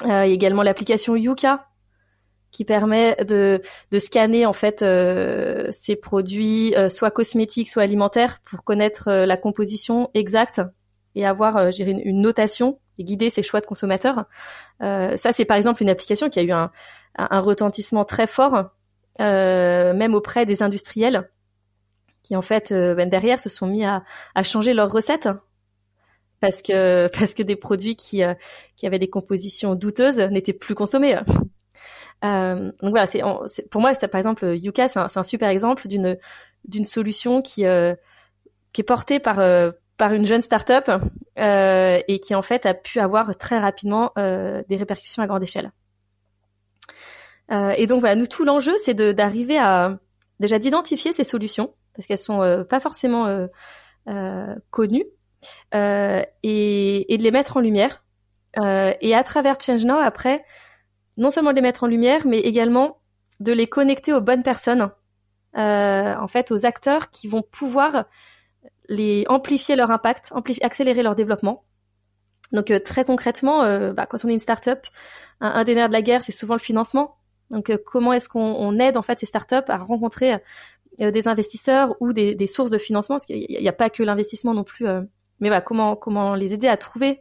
Euh, 0.04 0.22
également 0.22 0.64
l'application 0.64 1.14
Yuka 1.14 1.68
qui 2.50 2.64
permet 2.64 3.14
de, 3.24 3.62
de 3.92 3.98
scanner 4.00 4.46
en 4.46 4.52
fait 4.52 4.84
ces 5.70 5.94
produits 5.94 6.74
soit 6.90 7.12
cosmétiques 7.12 7.68
soit 7.68 7.84
alimentaires 7.84 8.40
pour 8.42 8.64
connaître 8.64 9.12
la 9.12 9.36
composition 9.36 10.10
exacte 10.12 10.60
et 11.14 11.24
avoir 11.24 11.56
une, 11.56 12.00
une, 12.00 12.20
notation 12.20 12.80
et 12.98 13.04
guider 13.04 13.30
ses 13.30 13.42
choix 13.42 13.60
de 13.60 13.66
consommateurs. 13.66 14.24
ça 14.80 15.32
c'est 15.32 15.44
par 15.44 15.56
exemple 15.56 15.82
une 15.82 15.90
application 15.90 16.28
qui 16.28 16.38
a 16.38 16.42
eu 16.42 16.52
un, 16.52 16.70
un 17.16 17.40
retentissement 17.40 18.04
très 18.04 18.26
fort 18.26 18.70
même 19.18 20.14
auprès 20.14 20.46
des 20.46 20.62
industriels 20.62 21.28
qui 22.22 22.36
en 22.36 22.42
fait 22.42 22.72
euh, 22.72 22.94
ben 22.94 23.08
derrière 23.08 23.40
se 23.40 23.48
sont 23.48 23.66
mis 23.66 23.84
à, 23.84 24.04
à 24.34 24.42
changer 24.42 24.74
leurs 24.74 24.90
recettes 24.90 25.28
parce 26.40 26.62
que 26.62 27.08
parce 27.18 27.34
que 27.34 27.42
des 27.42 27.56
produits 27.56 27.96
qui 27.96 28.22
euh, 28.22 28.34
qui 28.76 28.86
avaient 28.86 28.98
des 28.98 29.10
compositions 29.10 29.74
douteuses 29.74 30.20
n'étaient 30.20 30.52
plus 30.52 30.74
consommés. 30.74 31.18
Euh, 32.24 32.70
donc 32.80 32.90
voilà, 32.90 33.06
c'est 33.06 33.22
pour 33.68 33.80
moi 33.80 33.94
ça 33.94 34.06
par 34.06 34.18
exemple 34.18 34.46
Yuka 34.54 34.88
c'est 34.88 35.00
un, 35.00 35.08
un, 35.14 35.22
super 35.24 35.48
exemple 35.48 35.88
d'une 35.88 36.18
d'une 36.64 36.84
solution 36.84 37.42
qui 37.42 37.66
euh, 37.66 37.94
qui 38.72 38.82
est 38.82 38.84
portée 38.84 39.18
par 39.18 39.38
par 40.02 40.12
une 40.12 40.24
jeune 40.24 40.42
start-up 40.42 40.90
et 41.36 42.20
qui 42.20 42.34
en 42.34 42.42
fait 42.42 42.66
a 42.66 42.74
pu 42.74 42.98
avoir 42.98 43.36
très 43.36 43.58
rapidement 43.58 44.12
des 44.16 44.76
répercussions 44.76 45.22
à 45.22 45.26
grande 45.28 45.42
échelle. 45.42 45.70
et 47.50 47.86
donc 47.86 48.00
voilà, 48.00 48.16
nous 48.16 48.26
tout 48.26 48.44
l'enjeu 48.44 48.74
c'est 48.82 48.94
d'arriver 48.94 49.58
à 49.58 49.98
déjà 50.40 50.58
d'identifier 50.58 51.12
ces 51.12 51.24
solutions 51.24 51.74
parce 51.94 52.06
qu'elles 52.06 52.18
sont 52.18 52.42
euh, 52.42 52.64
pas 52.64 52.80
forcément 52.80 53.26
euh, 53.26 53.46
euh, 54.08 54.54
connues 54.70 55.06
et, 55.72 57.14
et, 57.14 57.18
de 57.18 57.22
les 57.22 57.30
mettre 57.30 57.56
en 57.56 57.60
lumière. 57.60 58.04
et 58.62 59.14
à 59.14 59.24
travers 59.24 59.60
Change 59.60 59.84
Now, 59.84 59.96
après, 59.96 60.44
non 61.16 61.30
seulement 61.30 61.50
de 61.50 61.56
les 61.56 61.62
mettre 61.62 61.84
en 61.84 61.88
lumière, 61.88 62.26
mais 62.26 62.38
également 62.38 63.00
de 63.40 63.52
les 63.52 63.66
connecter 63.66 64.12
aux 64.12 64.20
bonnes 64.20 64.44
personnes, 64.44 64.90
en 65.54 66.26
fait, 66.28 66.52
aux 66.52 66.64
acteurs 66.64 67.10
qui 67.10 67.26
vont 67.26 67.42
pouvoir 67.42 68.04
les 68.88 69.24
amplifier 69.28 69.76
leur 69.76 69.90
impact, 69.90 70.32
accélérer 70.62 71.02
leur 71.02 71.14
développement. 71.14 71.64
Donc 72.52 72.72
très 72.84 73.04
concrètement, 73.04 73.62
bah, 73.92 74.06
quand 74.06 74.24
on 74.24 74.28
est 74.28 74.34
une 74.34 74.38
startup, 74.38 74.80
un, 75.40 75.48
un 75.48 75.64
des 75.64 75.74
nerfs 75.74 75.88
de 75.88 75.94
la 75.94 76.02
guerre, 76.02 76.20
c'est 76.20 76.32
souvent 76.32 76.54
le 76.54 76.60
financement. 76.60 77.16
Donc 77.50 77.74
comment 77.86 78.12
est-ce 78.12 78.28
qu'on 78.28 78.78
aide 78.78 78.96
en 78.96 79.02
fait 79.02 79.18
ces 79.18 79.26
startups 79.26 79.68
à 79.68 79.76
rencontrer 79.78 80.38
euh, 81.00 81.10
des 81.10 81.26
investisseurs 81.26 81.96
ou 82.00 82.12
des, 82.12 82.46
sources 82.46 82.70
de 82.70 82.76
financement, 82.76 83.16
parce 83.16 83.24
qu'il 83.24 83.46
n'y 83.48 83.68
a, 83.68 83.72
pas 83.72 83.88
que 83.88 84.02
l'investissement 84.02 84.52
non 84.52 84.64
plus. 84.64 84.86
Euh, 84.86 85.02
mais 85.40 85.50
comment 85.64 85.96
comment 85.96 86.34
les 86.34 86.52
aider 86.52 86.68
à 86.68 86.76
trouver 86.76 87.20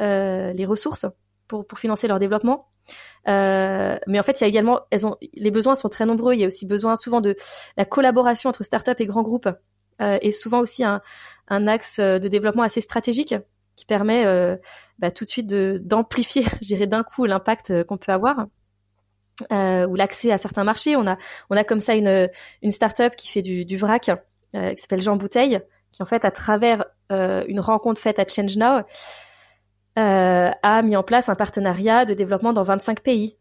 euh, 0.00 0.52
les 0.52 0.66
ressources 0.66 1.06
pour 1.48 1.78
financer 1.78 2.08
leur 2.08 2.18
développement. 2.18 2.72
Euh, 3.28 3.96
mais 4.06 4.18
en 4.18 4.22
fait, 4.22 4.40
il 4.40 4.44
y 4.44 4.44
a 4.44 4.48
également, 4.48 4.80
les 5.34 5.50
besoins 5.50 5.74
sont 5.74 5.88
très 5.88 6.06
nombreux. 6.06 6.34
Il 6.34 6.40
y 6.40 6.44
a 6.44 6.46
aussi 6.46 6.66
besoin 6.66 6.96
souvent 6.96 7.20
de 7.20 7.36
la 7.76 7.84
collaboration 7.84 8.50
entre 8.50 8.64
startups 8.64 8.90
et 8.98 9.06
grands 9.06 9.22
groupes, 9.22 9.48
euh, 10.02 10.18
et 10.20 10.32
souvent 10.32 10.60
aussi 10.60 10.84
un, 10.84 11.00
axe 11.48 12.00
de 12.00 12.28
développement 12.28 12.62
assez 12.62 12.80
stratégique 12.80 13.34
qui 13.76 13.84
permet 13.84 14.24
euh, 14.24 14.56
bah, 14.98 15.10
tout 15.10 15.24
de 15.24 15.30
suite 15.30 15.46
d'amplifier, 15.46 16.42
je 16.62 16.66
dirais 16.66 16.86
d'un 16.86 17.02
coup, 17.02 17.24
l'impact 17.24 17.84
qu'on 17.84 17.98
peut 17.98 18.12
avoir. 18.12 18.46
ou 19.50 19.94
l'accès 19.94 20.32
à 20.32 20.38
certains 20.38 20.64
marchés. 20.64 20.96
On 20.96 21.06
a, 21.06 21.16
on 21.50 21.56
a 21.56 21.64
comme 21.64 21.80
ça 21.80 21.94
une, 21.94 22.30
une 22.62 22.70
start-up 22.70 23.16
qui 23.16 23.28
fait 23.28 23.42
du, 23.42 23.64
du 23.64 23.76
vrac, 23.76 24.10
qui 24.54 24.76
s'appelle 24.76 25.02
Jean 25.02 25.16
Bouteille, 25.16 25.60
qui 25.92 26.02
en 26.02 26.06
fait, 26.06 26.24
à 26.24 26.30
travers 26.30 26.84
une 27.10 27.60
rencontre 27.60 28.00
faite 28.00 28.18
à 28.18 28.26
Change 28.26 28.56
Now, 28.56 28.82
a 29.96 30.82
mis 30.82 30.96
en 30.96 31.02
place 31.02 31.28
un 31.28 31.34
partenariat 31.34 32.04
de 32.04 32.14
développement 32.14 32.52
dans 32.52 32.62
25 32.62 33.00
pays. 33.00 33.36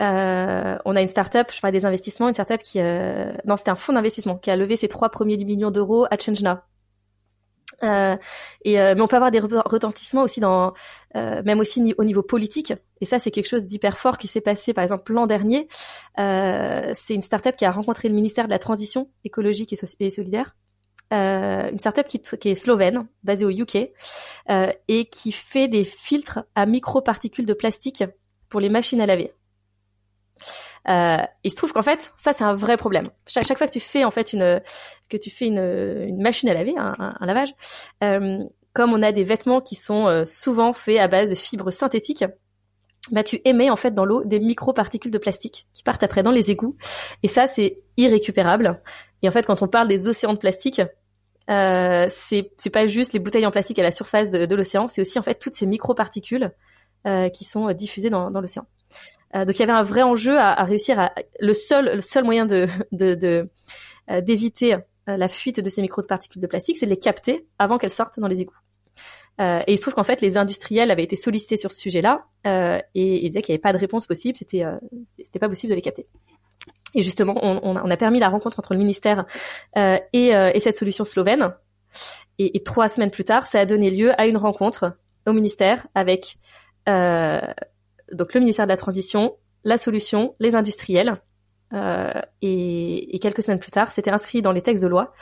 Euh, 0.00 0.78
on 0.84 0.94
a 0.94 1.00
une 1.00 1.08
start-up, 1.08 1.50
je 1.52 1.60
parlais 1.60 1.76
des 1.76 1.86
investissements, 1.86 2.28
une 2.28 2.34
start-up 2.34 2.62
qui, 2.62 2.80
euh, 2.80 3.32
non, 3.44 3.56
c'était 3.56 3.70
un 3.70 3.74
fonds 3.74 3.92
d'investissement 3.92 4.36
qui 4.36 4.50
a 4.50 4.56
levé 4.56 4.76
ses 4.76 4.88
trois 4.88 5.10
premiers 5.10 5.36
millions 5.36 5.70
d'euros 5.70 6.06
à 6.10 6.18
ChangeNow. 6.18 6.56
Euh, 7.84 8.16
et 8.64 8.80
euh, 8.80 8.94
mais 8.94 9.02
on 9.02 9.06
peut 9.06 9.16
avoir 9.16 9.30
des 9.30 9.40
retentissements 9.40 10.22
aussi 10.22 10.40
dans, 10.40 10.72
euh, 11.16 11.42
même 11.44 11.60
aussi 11.60 11.94
au 11.98 12.04
niveau 12.04 12.22
politique. 12.22 12.72
Et 13.00 13.04
ça, 13.04 13.18
c'est 13.18 13.30
quelque 13.30 13.48
chose 13.48 13.66
d'hyper 13.66 13.98
fort 13.98 14.18
qui 14.18 14.26
s'est 14.26 14.40
passé, 14.40 14.72
par 14.72 14.82
exemple, 14.82 15.12
l'an 15.12 15.26
dernier. 15.26 15.68
c'est 16.16 17.14
une 17.14 17.22
start-up 17.22 17.56
qui 17.56 17.64
a 17.64 17.70
rencontré 17.70 18.08
le 18.08 18.14
ministère 18.14 18.46
de 18.46 18.50
la 18.50 18.58
Transition 18.58 19.10
écologique 19.24 19.72
et, 19.72 20.10
solidaire. 20.10 20.56
une 21.12 21.78
start-up 21.78 22.06
qui, 22.08 22.20
qui, 22.20 22.48
est 22.48 22.54
slovène, 22.54 23.06
basée 23.22 23.44
au 23.44 23.50
UK, 23.50 23.90
et 24.88 25.04
qui 25.06 25.32
fait 25.32 25.68
des 25.68 25.84
filtres 25.84 26.40
à 26.54 26.66
microparticules 26.66 27.46
de 27.46 27.54
plastique 27.54 28.04
pour 28.48 28.60
les 28.60 28.68
machines 28.68 29.00
à 29.00 29.06
laver. 29.06 29.32
Euh, 30.88 31.18
il 31.44 31.50
se 31.50 31.56
trouve 31.56 31.72
qu'en 31.72 31.82
fait, 31.82 32.12
ça 32.16 32.32
c'est 32.32 32.44
un 32.44 32.54
vrai 32.54 32.76
problème. 32.76 33.06
Chaque, 33.26 33.58
fois 33.58 33.66
que 33.66 33.72
tu 33.72 33.80
fais 33.80 34.04
en 34.04 34.10
fait 34.10 34.32
une 34.32 34.60
que 35.08 35.16
tu 35.16 35.30
fais 35.30 35.46
une, 35.46 35.58
une 35.58 36.22
machine 36.22 36.48
à 36.48 36.54
laver, 36.54 36.74
un, 36.76 36.94
un, 36.98 37.26
lavage, 37.26 37.54
euh, 38.02 38.44
comme 38.72 38.92
on 38.92 39.02
a 39.02 39.12
des 39.12 39.24
vêtements 39.24 39.60
qui 39.60 39.74
sont 39.74 40.06
euh, 40.06 40.24
souvent 40.24 40.72
faits 40.72 40.98
à 40.98 41.08
base 41.08 41.30
de 41.30 41.34
fibres 41.34 41.70
synthétiques, 41.70 42.24
bah 43.10 43.22
tu 43.22 43.40
émets 43.44 43.70
en 43.70 43.76
fait 43.76 43.92
dans 43.92 44.04
l'eau 44.04 44.22
des 44.24 44.38
microparticules 44.38 45.10
de 45.10 45.18
plastique 45.18 45.66
qui 45.72 45.82
partent 45.82 46.02
après 46.02 46.22
dans 46.22 46.30
les 46.30 46.50
égouts. 46.50 46.76
Et 47.22 47.28
ça 47.28 47.46
c'est 47.46 47.82
irrécupérable. 47.96 48.80
Et 49.22 49.28
en 49.28 49.30
fait, 49.30 49.46
quand 49.46 49.62
on 49.62 49.68
parle 49.68 49.88
des 49.88 50.08
océans 50.08 50.34
de 50.34 50.38
plastique, 50.38 50.80
euh, 51.50 52.06
c'est 52.10 52.52
c'est 52.58 52.70
pas 52.70 52.86
juste 52.86 53.14
les 53.14 53.18
bouteilles 53.18 53.46
en 53.46 53.50
plastique 53.50 53.78
à 53.78 53.82
la 53.82 53.90
surface 53.90 54.30
de, 54.30 54.44
de 54.44 54.54
l'océan, 54.54 54.88
c'est 54.88 55.00
aussi 55.00 55.18
en 55.18 55.22
fait 55.22 55.38
toutes 55.38 55.54
ces 55.54 55.66
microparticules 55.66 56.52
euh, 57.06 57.28
qui 57.30 57.44
sont 57.44 57.72
diffusées 57.72 58.10
dans, 58.10 58.30
dans 58.30 58.40
l'océan. 58.40 58.66
Euh, 59.36 59.44
donc 59.44 59.56
il 59.56 59.60
y 59.60 59.62
avait 59.62 59.72
un 59.72 59.82
vrai 59.82 60.02
enjeu 60.02 60.38
à, 60.38 60.52
à, 60.52 60.64
réussir 60.64 60.98
à 60.98 61.12
le 61.38 61.52
seul 61.52 61.96
le 61.96 62.00
seul 62.00 62.24
moyen 62.24 62.46
de 62.46 62.66
de 62.92 63.50
euh, 64.10 64.20
d'éviter 64.20 64.76
euh, 65.08 65.16
la 65.16 65.28
fuite 65.28 65.60
de 65.60 65.70
ces 65.70 65.80
micro-particules 65.80 66.42
de 66.42 66.46
plastique, 66.46 66.76
c'est 66.76 66.86
de 66.86 66.90
les 66.90 66.98
capter 66.98 67.46
avant 67.58 67.78
qu'elles 67.78 67.90
sortent 67.90 68.20
dans 68.20 68.28
les 68.28 68.42
égouts. 68.42 68.58
Euh, 69.40 69.60
et 69.66 69.72
il 69.72 69.76
se 69.76 69.82
trouve 69.82 69.94
qu'en 69.94 70.02
fait, 70.02 70.20
les 70.20 70.36
industriels 70.36 70.90
avaient 70.90 71.04
été 71.04 71.16
sollicités 71.16 71.56
sur 71.56 71.72
ce 71.72 71.78
sujet-là 71.78 72.26
euh, 72.46 72.80
et 72.94 73.24
ils 73.24 73.28
disaient 73.28 73.40
qu'il 73.40 73.52
n'y 73.52 73.56
avait 73.56 73.62
pas 73.62 73.72
de 73.72 73.78
réponse 73.78 74.06
possible, 74.06 74.36
c'était 74.36 74.64
c'était 75.22 75.38
pas 75.38 75.48
possible 75.48 75.70
de 75.70 75.76
les 75.76 75.82
capter. 75.82 76.06
Et 76.94 77.02
justement, 77.02 77.34
on, 77.42 77.60
on, 77.62 77.90
a 77.90 77.96
permis 77.96 78.18
la 78.18 78.28
rencontre 78.28 78.58
entre 78.58 78.72
le 78.72 78.78
ministère 78.78 79.26
et, 79.76 80.28
et, 80.30 80.60
cette 80.60 80.74
solution 80.74 81.04
slovène. 81.04 81.54
Et, 82.38 82.56
et, 82.56 82.62
trois 82.62 82.88
semaines 82.88 83.10
plus 83.10 83.24
tard, 83.24 83.46
ça 83.46 83.60
a 83.60 83.66
donné 83.66 83.90
lieu 83.90 84.18
à 84.18 84.26
une 84.26 84.38
rencontre 84.38 84.96
au 85.26 85.32
ministère 85.32 85.86
avec 85.94 86.38
donc 88.12 88.34
le 88.34 88.40
ministère 88.40 88.66
de 88.66 88.70
la 88.70 88.76
Transition, 88.76 89.36
la 89.64 89.78
solution, 89.78 90.34
les 90.40 90.56
industriels. 90.56 91.20
Euh, 91.74 92.12
et, 92.40 93.18
quelques 93.20 93.42
semaines 93.42 93.58
plus 93.58 93.70
tard, 93.70 93.88
c'était 93.88 94.10
inscrit 94.10 94.42
dans 94.42 94.52
les 94.52 94.62
textes 94.62 94.82
de 94.82 94.88
loi, 94.88 95.12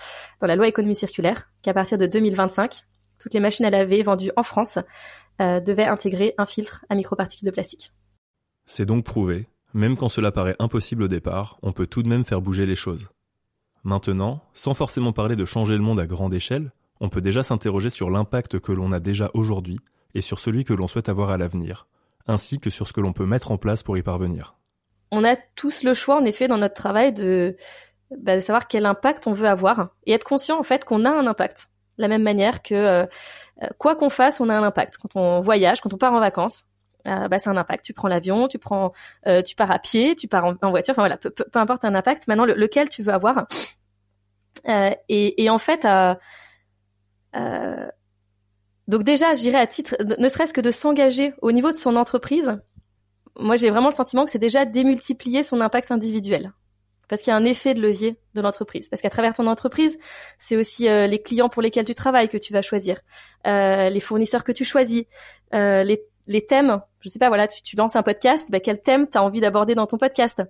dans 0.40 0.46
la 0.46 0.56
loi 0.56 0.68
économie 0.68 0.94
circulaire, 0.94 1.50
qu'à 1.62 1.74
partir 1.74 1.98
de 1.98 2.06
2025, 2.06 2.82
toutes 3.18 3.34
les 3.34 3.40
machines 3.40 3.66
à 3.66 3.70
laver 3.70 4.02
vendues 4.02 4.30
en 4.36 4.42
France 4.42 4.78
euh, 5.40 5.60
devaient 5.60 5.86
intégrer 5.86 6.34
un 6.38 6.46
filtre 6.46 6.84
à 6.88 6.94
microparticules 6.94 7.46
de 7.46 7.52
plastique. 7.52 7.92
C'est 8.66 8.86
donc 8.86 9.04
prouvé, 9.04 9.48
même 9.74 9.96
quand 9.96 10.08
cela 10.08 10.30
paraît 10.30 10.56
impossible 10.58 11.02
au 11.02 11.08
départ, 11.08 11.58
on 11.62 11.72
peut 11.72 11.86
tout 11.86 12.02
de 12.02 12.08
même 12.08 12.24
faire 12.24 12.40
bouger 12.40 12.66
les 12.66 12.76
choses. 12.76 13.08
Maintenant, 13.84 14.42
sans 14.52 14.74
forcément 14.74 15.12
parler 15.12 15.36
de 15.36 15.44
changer 15.44 15.74
le 15.74 15.82
monde 15.82 16.00
à 16.00 16.06
grande 16.06 16.34
échelle, 16.34 16.72
on 17.00 17.08
peut 17.08 17.20
déjà 17.20 17.42
s'interroger 17.42 17.90
sur 17.90 18.10
l'impact 18.10 18.58
que 18.58 18.72
l'on 18.72 18.92
a 18.92 19.00
déjà 19.00 19.30
aujourd'hui 19.34 19.78
et 20.14 20.20
sur 20.20 20.38
celui 20.38 20.64
que 20.64 20.72
l'on 20.72 20.88
souhaite 20.88 21.08
avoir 21.08 21.30
à 21.30 21.36
l'avenir, 21.36 21.86
ainsi 22.26 22.58
que 22.58 22.70
sur 22.70 22.86
ce 22.86 22.92
que 22.92 23.00
l'on 23.00 23.12
peut 23.12 23.26
mettre 23.26 23.52
en 23.52 23.58
place 23.58 23.82
pour 23.82 23.96
y 23.96 24.02
parvenir. 24.02 24.56
On 25.10 25.24
a 25.24 25.36
tous 25.54 25.84
le 25.84 25.94
choix, 25.94 26.16
en 26.16 26.24
effet, 26.24 26.48
dans 26.48 26.58
notre 26.58 26.74
travail 26.74 27.12
de, 27.12 27.56
bah, 28.10 28.34
de 28.34 28.40
savoir 28.40 28.66
quel 28.66 28.86
impact 28.86 29.26
on 29.26 29.32
veut 29.32 29.48
avoir 29.48 29.90
et 30.04 30.12
être 30.12 30.24
conscient, 30.24 30.58
en 30.58 30.62
fait, 30.62 30.84
qu'on 30.84 31.04
a 31.04 31.10
un 31.10 31.26
impact. 31.26 31.68
De 31.98 32.02
la 32.02 32.08
même 32.08 32.22
manière 32.22 32.62
que 32.62 32.74
euh, 32.74 33.06
quoi 33.78 33.96
qu'on 33.96 34.10
fasse, 34.10 34.40
on 34.40 34.48
a 34.48 34.54
un 34.54 34.62
impact. 34.62 34.96
Quand 34.98 35.16
on 35.16 35.40
voyage, 35.40 35.80
quand 35.80 35.94
on 35.94 35.96
part 35.96 36.12
en 36.12 36.20
vacances, 36.20 36.64
euh, 37.06 37.28
bah, 37.28 37.38
c'est 37.38 37.50
un 37.50 37.56
impact. 37.56 37.84
Tu 37.84 37.94
prends 37.94 38.08
l'avion, 38.08 38.48
tu 38.48 38.58
prends, 38.58 38.92
euh, 39.26 39.42
tu 39.42 39.54
pars 39.54 39.70
à 39.70 39.78
pied, 39.78 40.16
tu 40.16 40.28
pars 40.28 40.44
en, 40.44 40.70
voiture. 40.70 40.92
Enfin 40.92 41.02
voilà, 41.02 41.16
peu, 41.16 41.32
importe 41.54 41.84
un 41.84 41.94
impact. 41.94 42.26
Maintenant, 42.28 42.44
lequel 42.44 42.88
tu 42.88 43.02
veux 43.02 43.12
avoir. 43.12 43.46
Et, 45.08 45.44
et, 45.44 45.48
en 45.48 45.58
fait, 45.58 45.84
euh, 45.84 46.14
donc 48.88 49.02
déjà, 49.02 49.34
j'irais 49.34 49.58
à 49.58 49.66
titre, 49.66 49.96
ne 50.18 50.28
serait-ce 50.28 50.52
que 50.52 50.60
de 50.60 50.70
s'engager 50.70 51.34
au 51.42 51.50
niveau 51.52 51.72
de 51.72 51.76
son 51.76 51.96
entreprise. 51.96 52.56
Moi, 53.38 53.56
j'ai 53.56 53.70
vraiment 53.70 53.88
le 53.88 53.94
sentiment 53.94 54.24
que 54.24 54.30
c'est 54.30 54.38
déjà 54.38 54.64
démultiplier 54.64 55.42
son 55.42 55.60
impact 55.60 55.90
individuel. 55.90 56.52
Parce 57.08 57.22
qu'il 57.22 57.30
y 57.30 57.34
a 57.34 57.36
un 57.36 57.44
effet 57.44 57.74
de 57.74 57.80
levier 57.80 58.16
de 58.34 58.40
l'entreprise. 58.40 58.88
Parce 58.88 59.02
qu'à 59.02 59.10
travers 59.10 59.34
ton 59.34 59.46
entreprise, 59.46 59.98
c'est 60.38 60.56
aussi 60.56 60.88
euh, 60.88 61.06
les 61.06 61.20
clients 61.20 61.48
pour 61.48 61.62
lesquels 61.62 61.84
tu 61.84 61.94
travailles 61.94 62.28
que 62.28 62.38
tu 62.38 62.52
vas 62.52 62.62
choisir, 62.62 63.00
euh, 63.46 63.90
les 63.90 64.00
fournisseurs 64.00 64.44
que 64.44 64.52
tu 64.52 64.64
choisis, 64.64 65.04
euh, 65.54 65.84
les, 65.84 66.46
thèmes. 66.46 66.80
Je 67.00 67.08
sais 67.08 67.18
pas, 67.18 67.28
voilà, 67.28 67.46
tu, 67.46 67.62
tu 67.62 67.76
lances 67.76 67.96
un 67.96 68.02
podcast, 68.02 68.50
bah, 68.50 68.60
quel 68.60 68.82
thème 68.82 69.08
tu 69.08 69.18
as 69.18 69.22
envie 69.22 69.40
d'aborder 69.40 69.74
dans 69.74 69.86
ton 69.86 69.98
podcast? 69.98 70.42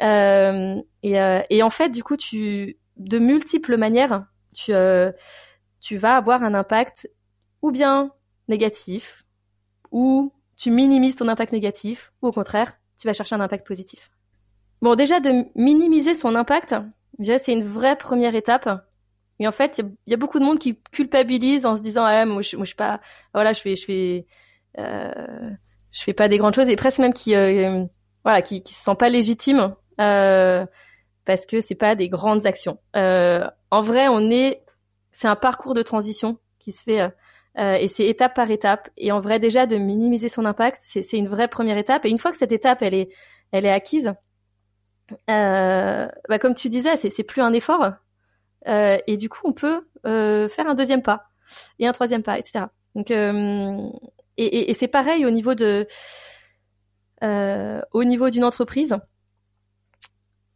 Et, 0.00 1.62
en 1.62 1.70
fait, 1.70 1.88
du 1.90 2.02
coup, 2.02 2.16
de 2.16 3.18
multiples 3.18 3.76
manières, 3.76 4.26
tu 4.52 4.72
vas 4.72 6.16
avoir 6.16 6.42
un 6.42 6.54
impact 6.54 7.08
ou 7.62 7.70
bien 7.70 8.10
négatif, 8.48 9.24
ou 9.90 10.32
tu 10.56 10.70
minimises 10.70 11.16
ton 11.16 11.28
impact 11.28 11.52
négatif, 11.52 12.12
ou 12.20 12.28
au 12.28 12.32
contraire, 12.32 12.74
tu 13.00 13.06
vas 13.06 13.12
chercher 13.12 13.34
un 13.34 13.40
impact 13.40 13.66
positif. 13.66 14.10
Bon, 14.80 14.94
déjà 14.94 15.20
de 15.20 15.44
minimiser 15.54 16.14
son 16.14 16.34
impact, 16.34 16.74
déjà 17.18 17.38
c'est 17.38 17.52
une 17.52 17.64
vraie 17.64 17.96
première 17.96 18.34
étape. 18.34 18.68
Et 19.38 19.48
en 19.48 19.52
fait, 19.52 19.82
il 20.06 20.10
y, 20.10 20.14
a 20.14 20.16
beaucoup 20.16 20.38
de 20.38 20.44
monde 20.44 20.58
qui 20.58 20.78
culpabilise 20.92 21.66
en 21.66 21.76
se 21.76 21.82
disant 21.82 22.04
ah 22.04 22.24
moi 22.26 22.42
je, 22.42 22.56
moi, 22.56 22.66
suis 22.66 22.76
pas 22.76 23.00
voilà 23.34 23.52
je 23.52 23.60
fais 23.60 23.74
je 23.74 23.84
fais 23.84 24.26
euh, 24.78 25.50
je 25.90 26.02
fais 26.02 26.12
pas 26.12 26.28
des 26.28 26.38
grandes 26.38 26.54
choses 26.54 26.68
et 26.68 26.76
presque 26.76 27.00
même 27.00 27.12
qui 27.12 27.34
euh, 27.34 27.84
voilà 28.24 28.42
qui 28.42 28.62
qui 28.62 28.74
se 28.74 28.82
sent 28.84 28.94
pas 28.96 29.08
légitime 29.08 29.74
euh, 30.00 30.64
parce 31.24 31.46
que 31.46 31.60
c'est 31.60 31.74
pas 31.74 31.94
des 31.94 32.08
grandes 32.08 32.46
actions. 32.46 32.78
Euh, 32.94 33.44
en 33.70 33.80
vrai, 33.80 34.08
on 34.08 34.30
est 34.30 34.62
c'est 35.12 35.28
un 35.28 35.36
parcours 35.36 35.74
de 35.74 35.82
transition 35.82 36.38
qui 36.58 36.72
se 36.72 36.82
fait 36.82 37.12
euh, 37.58 37.62
euh, 37.62 37.74
et 37.74 37.88
c'est 37.88 38.06
étape 38.06 38.34
par 38.34 38.50
étape. 38.50 38.88
Et 38.96 39.12
en 39.12 39.20
vrai, 39.20 39.38
déjà 39.38 39.66
de 39.66 39.76
minimiser 39.76 40.28
son 40.28 40.44
impact, 40.44 40.78
c'est 40.80 41.18
une 41.18 41.28
vraie 41.28 41.48
première 41.48 41.78
étape. 41.78 42.04
Et 42.04 42.10
une 42.10 42.18
fois 42.18 42.30
que 42.30 42.38
cette 42.38 42.52
étape 42.52 42.82
elle 42.82 42.94
est, 42.94 43.10
elle 43.52 43.66
est 43.66 43.70
acquise, 43.70 44.14
euh, 45.30 46.08
bah, 46.28 46.38
comme 46.38 46.54
tu 46.54 46.68
disais, 46.68 46.96
c'est 46.96 47.24
plus 47.24 47.42
un 47.42 47.52
effort. 47.52 47.92
Euh, 48.68 48.98
et 49.06 49.16
du 49.16 49.28
coup, 49.28 49.40
on 49.44 49.52
peut 49.52 49.86
euh, 50.06 50.48
faire 50.48 50.66
un 50.66 50.74
deuxième 50.74 51.02
pas 51.02 51.28
et 51.78 51.86
un 51.86 51.92
troisième 51.92 52.22
pas, 52.22 52.38
etc. 52.38 52.66
Donc, 52.94 53.10
euh, 53.10 53.88
et, 54.36 54.44
et, 54.44 54.70
et 54.70 54.74
c'est 54.74 54.88
pareil 54.88 55.26
au 55.26 55.30
niveau 55.30 55.54
de, 55.54 55.86
au 57.92 58.04
niveau 58.04 58.30
d'une 58.30 58.44
entreprise. 58.44 58.96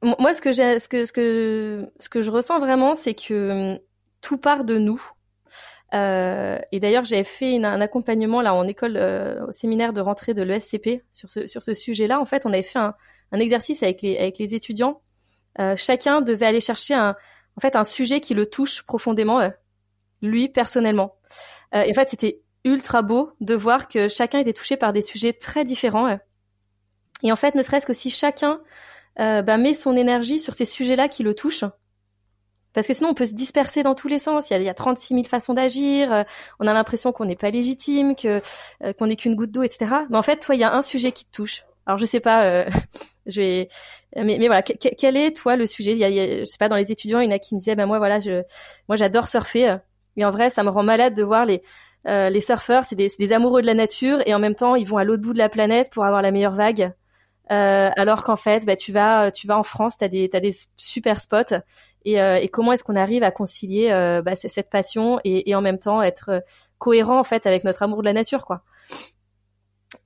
Moi, 0.03 0.35
ce 0.35 0.41
que 0.41 0.53
j'ai, 0.53 0.79
ce 0.79 0.89
que, 0.89 1.05
ce 1.05 1.13
que, 1.13 1.91
ce 1.99 2.09
que 2.09 2.21
je 2.21 2.31
ressens 2.31 2.61
vraiment, 2.61 2.95
c'est 2.95 3.15
que 3.15 3.81
tout 4.21 4.39
part 4.39 4.65
de 4.65 4.79
nous. 4.79 5.03
Euh, 5.95 6.59
et 6.73 6.81
d'ailleurs, 6.81 7.05
j'avais 7.05 7.25
fait 7.25 7.63
un 7.65 7.81
accompagnement 7.81 8.41
là 8.41 8.55
en 8.55 8.67
école, 8.67 8.97
euh, 8.97 9.47
au 9.47 9.53
séminaire 9.53 9.93
de 9.93 10.01
rentrée 10.01 10.35
de 10.35 10.43
l'ESCP 10.43 11.05
sur 11.11 11.31
ce 11.31 11.47
sur 11.47 11.63
ce 11.63 11.75
sujet-là. 11.75 12.21
En 12.21 12.25
fait, 12.25 12.45
on 12.45 12.53
avait 12.53 12.63
fait 12.63 12.79
un, 12.79 12.95
un 13.33 13.39
exercice 13.39 13.83
avec 13.83 14.03
les 14.03 14.19
avec 14.19 14.39
les 14.39 14.55
étudiants. 14.55 15.01
Euh, 15.59 15.75
chacun 15.77 16.21
devait 16.21 16.47
aller 16.47 16.61
chercher 16.61 16.95
un 16.95 17.17
en 17.57 17.61
fait 17.61 17.77
un 17.77 17.85
sujet 17.85 18.21
qui 18.21 18.35
le 18.35 18.47
touche 18.47 18.83
profondément, 18.83 19.41
euh, 19.41 19.51
lui 20.23 20.49
personnellement. 20.49 21.17
Euh, 21.75 21.83
et 21.83 21.91
en 21.91 21.95
fait, 21.95 22.09
c'était 22.09 22.43
ultra 22.65 23.03
beau 23.03 23.33
de 23.41 23.55
voir 23.55 23.89
que 23.89 24.09
chacun 24.09 24.39
était 24.39 24.53
touché 24.53 24.77
par 24.77 24.93
des 24.93 25.03
sujets 25.03 25.33
très 25.33 25.65
différents. 25.65 26.19
Et 27.23 27.33
en 27.33 27.37
fait, 27.37 27.55
ne 27.55 27.63
serait-ce 27.63 27.87
que 27.87 27.93
si 27.93 28.11
chacun 28.11 28.61
bah, 29.17 29.57
met 29.57 29.73
son 29.73 29.97
énergie 29.97 30.41
sur 30.41 30.53
ces 30.53 30.65
sujets-là 30.65 31.09
qui 31.09 31.23
le 31.23 31.35
touchent, 31.35 31.65
parce 32.77 32.87
que 32.87 32.93
sinon, 32.93 33.09
on 33.09 33.15
peut 33.15 33.25
se 33.25 33.33
disperser 33.33 33.83
dans 33.83 33.95
tous 33.95 34.07
les 34.07 34.19
sens. 34.19 34.51
Il 34.51 34.53
y 34.53 34.57
a, 34.57 34.59
il 34.59 34.65
y 34.65 34.69
a 34.69 34.75
36 34.75 35.15
000 35.15 35.25
façons 35.25 35.55
d'agir. 35.55 36.13
Euh, 36.13 36.25
on 36.61 36.67
a 36.67 36.75
l'impression 36.75 37.11
qu'on 37.11 37.25
n'est 37.25 37.35
pas 37.35 37.49
légitime, 37.49 38.15
euh, 38.27 38.41
qu'on 38.99 39.07
n'est 39.07 39.17
qu'une 39.17 39.35
goutte 39.35 39.51
d'eau, 39.51 39.63
etc. 39.63 39.87
Mais 40.11 40.19
en 40.19 40.23
fait, 40.23 40.37
toi, 40.41 40.55
il 40.55 40.61
y 40.61 40.65
a 40.65 40.75
un 40.75 40.83
sujet 40.83 41.11
qui 41.11 41.25
te 41.25 41.31
touche. 41.31 41.65
Alors, 41.87 41.97
je 41.97 42.05
sais 42.05 42.21
pas. 42.21 42.45
Euh, 42.45 42.69
je 43.27 43.41
vais. 43.41 43.69
Mais, 44.15 44.37
voilà. 44.47 44.61
Quel 44.61 45.17
est 45.17 45.35
toi 45.35 45.57
le 45.57 45.65
sujet? 45.65 45.93
Il 45.93 45.97
y, 45.97 46.05
a, 46.05 46.41
je 46.41 46.45
sais 46.45 46.59
pas. 46.59 46.69
Dans 46.69 46.77
les 46.77 46.93
étudiants, 46.93 47.21
il 47.21 47.31
y 47.31 47.33
en 47.33 47.35
a 47.35 47.39
qui 47.39 47.55
me 47.55 47.61
disaient, 47.61 47.77
ben 47.77 47.87
moi, 47.87 47.97
voilà, 47.97 48.19
moi, 48.89 48.97
j'adore 48.97 49.27
surfer. 49.27 49.79
Mais 50.19 50.27
en 50.27 50.31
vrai, 50.31 50.51
ça 50.51 50.63
me 50.63 50.69
rend 50.69 50.83
malade 50.83 51.15
de 51.15 51.23
voir 51.23 51.47
les 51.47 51.63
les 52.05 52.41
surfeurs. 52.43 52.85
C'est 52.85 52.95
des 52.95 53.33
amoureux 53.33 53.63
de 53.63 53.67
la 53.67 53.75
nature 53.75 54.19
et 54.27 54.35
en 54.35 54.39
même 54.39 54.55
temps, 54.55 54.77
ils 54.77 54.87
vont 54.87 54.99
à 54.99 55.05
l'autre 55.05 55.23
bout 55.23 55.33
de 55.33 55.39
la 55.39 55.49
planète 55.49 55.91
pour 55.91 56.05
avoir 56.05 56.21
la 56.21 56.31
meilleure 56.31 56.55
vague. 56.55 56.93
Euh, 57.53 57.91
alors 57.97 58.25
qu'en 58.25 58.37
fait, 58.37 58.67
bah, 58.67 58.77
tu 58.77 58.93
vas, 58.93 59.31
tu 59.31 59.47
vas 59.47 59.57
en 59.57 59.63
France, 59.63 59.97
t'as 59.99 60.09
des, 60.09 60.29
t'as 60.29 60.41
des 60.41 60.53
super 60.77 61.21
spots, 61.21 61.55
et, 62.05 62.21
euh, 62.21 62.37
et 62.37 62.49
comment 62.49 62.73
est-ce 62.73 62.85
qu'on 62.85 62.97
arrive 62.97 63.23
à 63.23 63.31
concilier 63.31 63.91
euh, 63.91 64.23
bah, 64.23 64.35
cette 64.37 64.71
passion 64.71 65.21
et, 65.25 65.51
et, 65.51 65.55
en 65.55 65.61
même 65.61 65.79
temps 65.79 66.03
être 66.03 66.43
cohérent 66.79 67.19
en 67.19 67.25
fait 67.25 67.47
avec 67.47 67.65
notre 67.65 67.83
amour 67.83 68.01
de 68.01 68.05
la 68.07 68.13
nature, 68.13 68.45
quoi. 68.47 68.63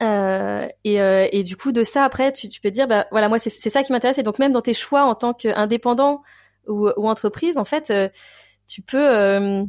Euh, 0.02 0.66
et, 0.84 1.00
euh, 1.00 1.28
et, 1.32 1.42
du 1.42 1.56
coup 1.56 1.72
de 1.72 1.82
ça 1.82 2.04
après 2.04 2.32
tu, 2.32 2.48
tu 2.48 2.60
peux 2.60 2.70
te 2.70 2.74
dire 2.74 2.86
bah 2.86 3.06
voilà 3.10 3.28
moi 3.28 3.38
c'est 3.38 3.50
ça 3.50 3.82
qui 3.82 3.92
m'intéresse 3.92 4.18
et 4.18 4.22
donc 4.22 4.38
même 4.38 4.52
dans 4.52 4.60
tes 4.62 4.74
choix 4.74 5.04
en 5.04 5.14
tant 5.14 5.34
qu'indépendant 5.34 6.22
ou, 6.66 6.88
ou 6.96 7.08
entreprise 7.08 7.58
en 7.58 7.64
fait 7.64 7.92
tu 8.66 8.82
peux 8.82 9.66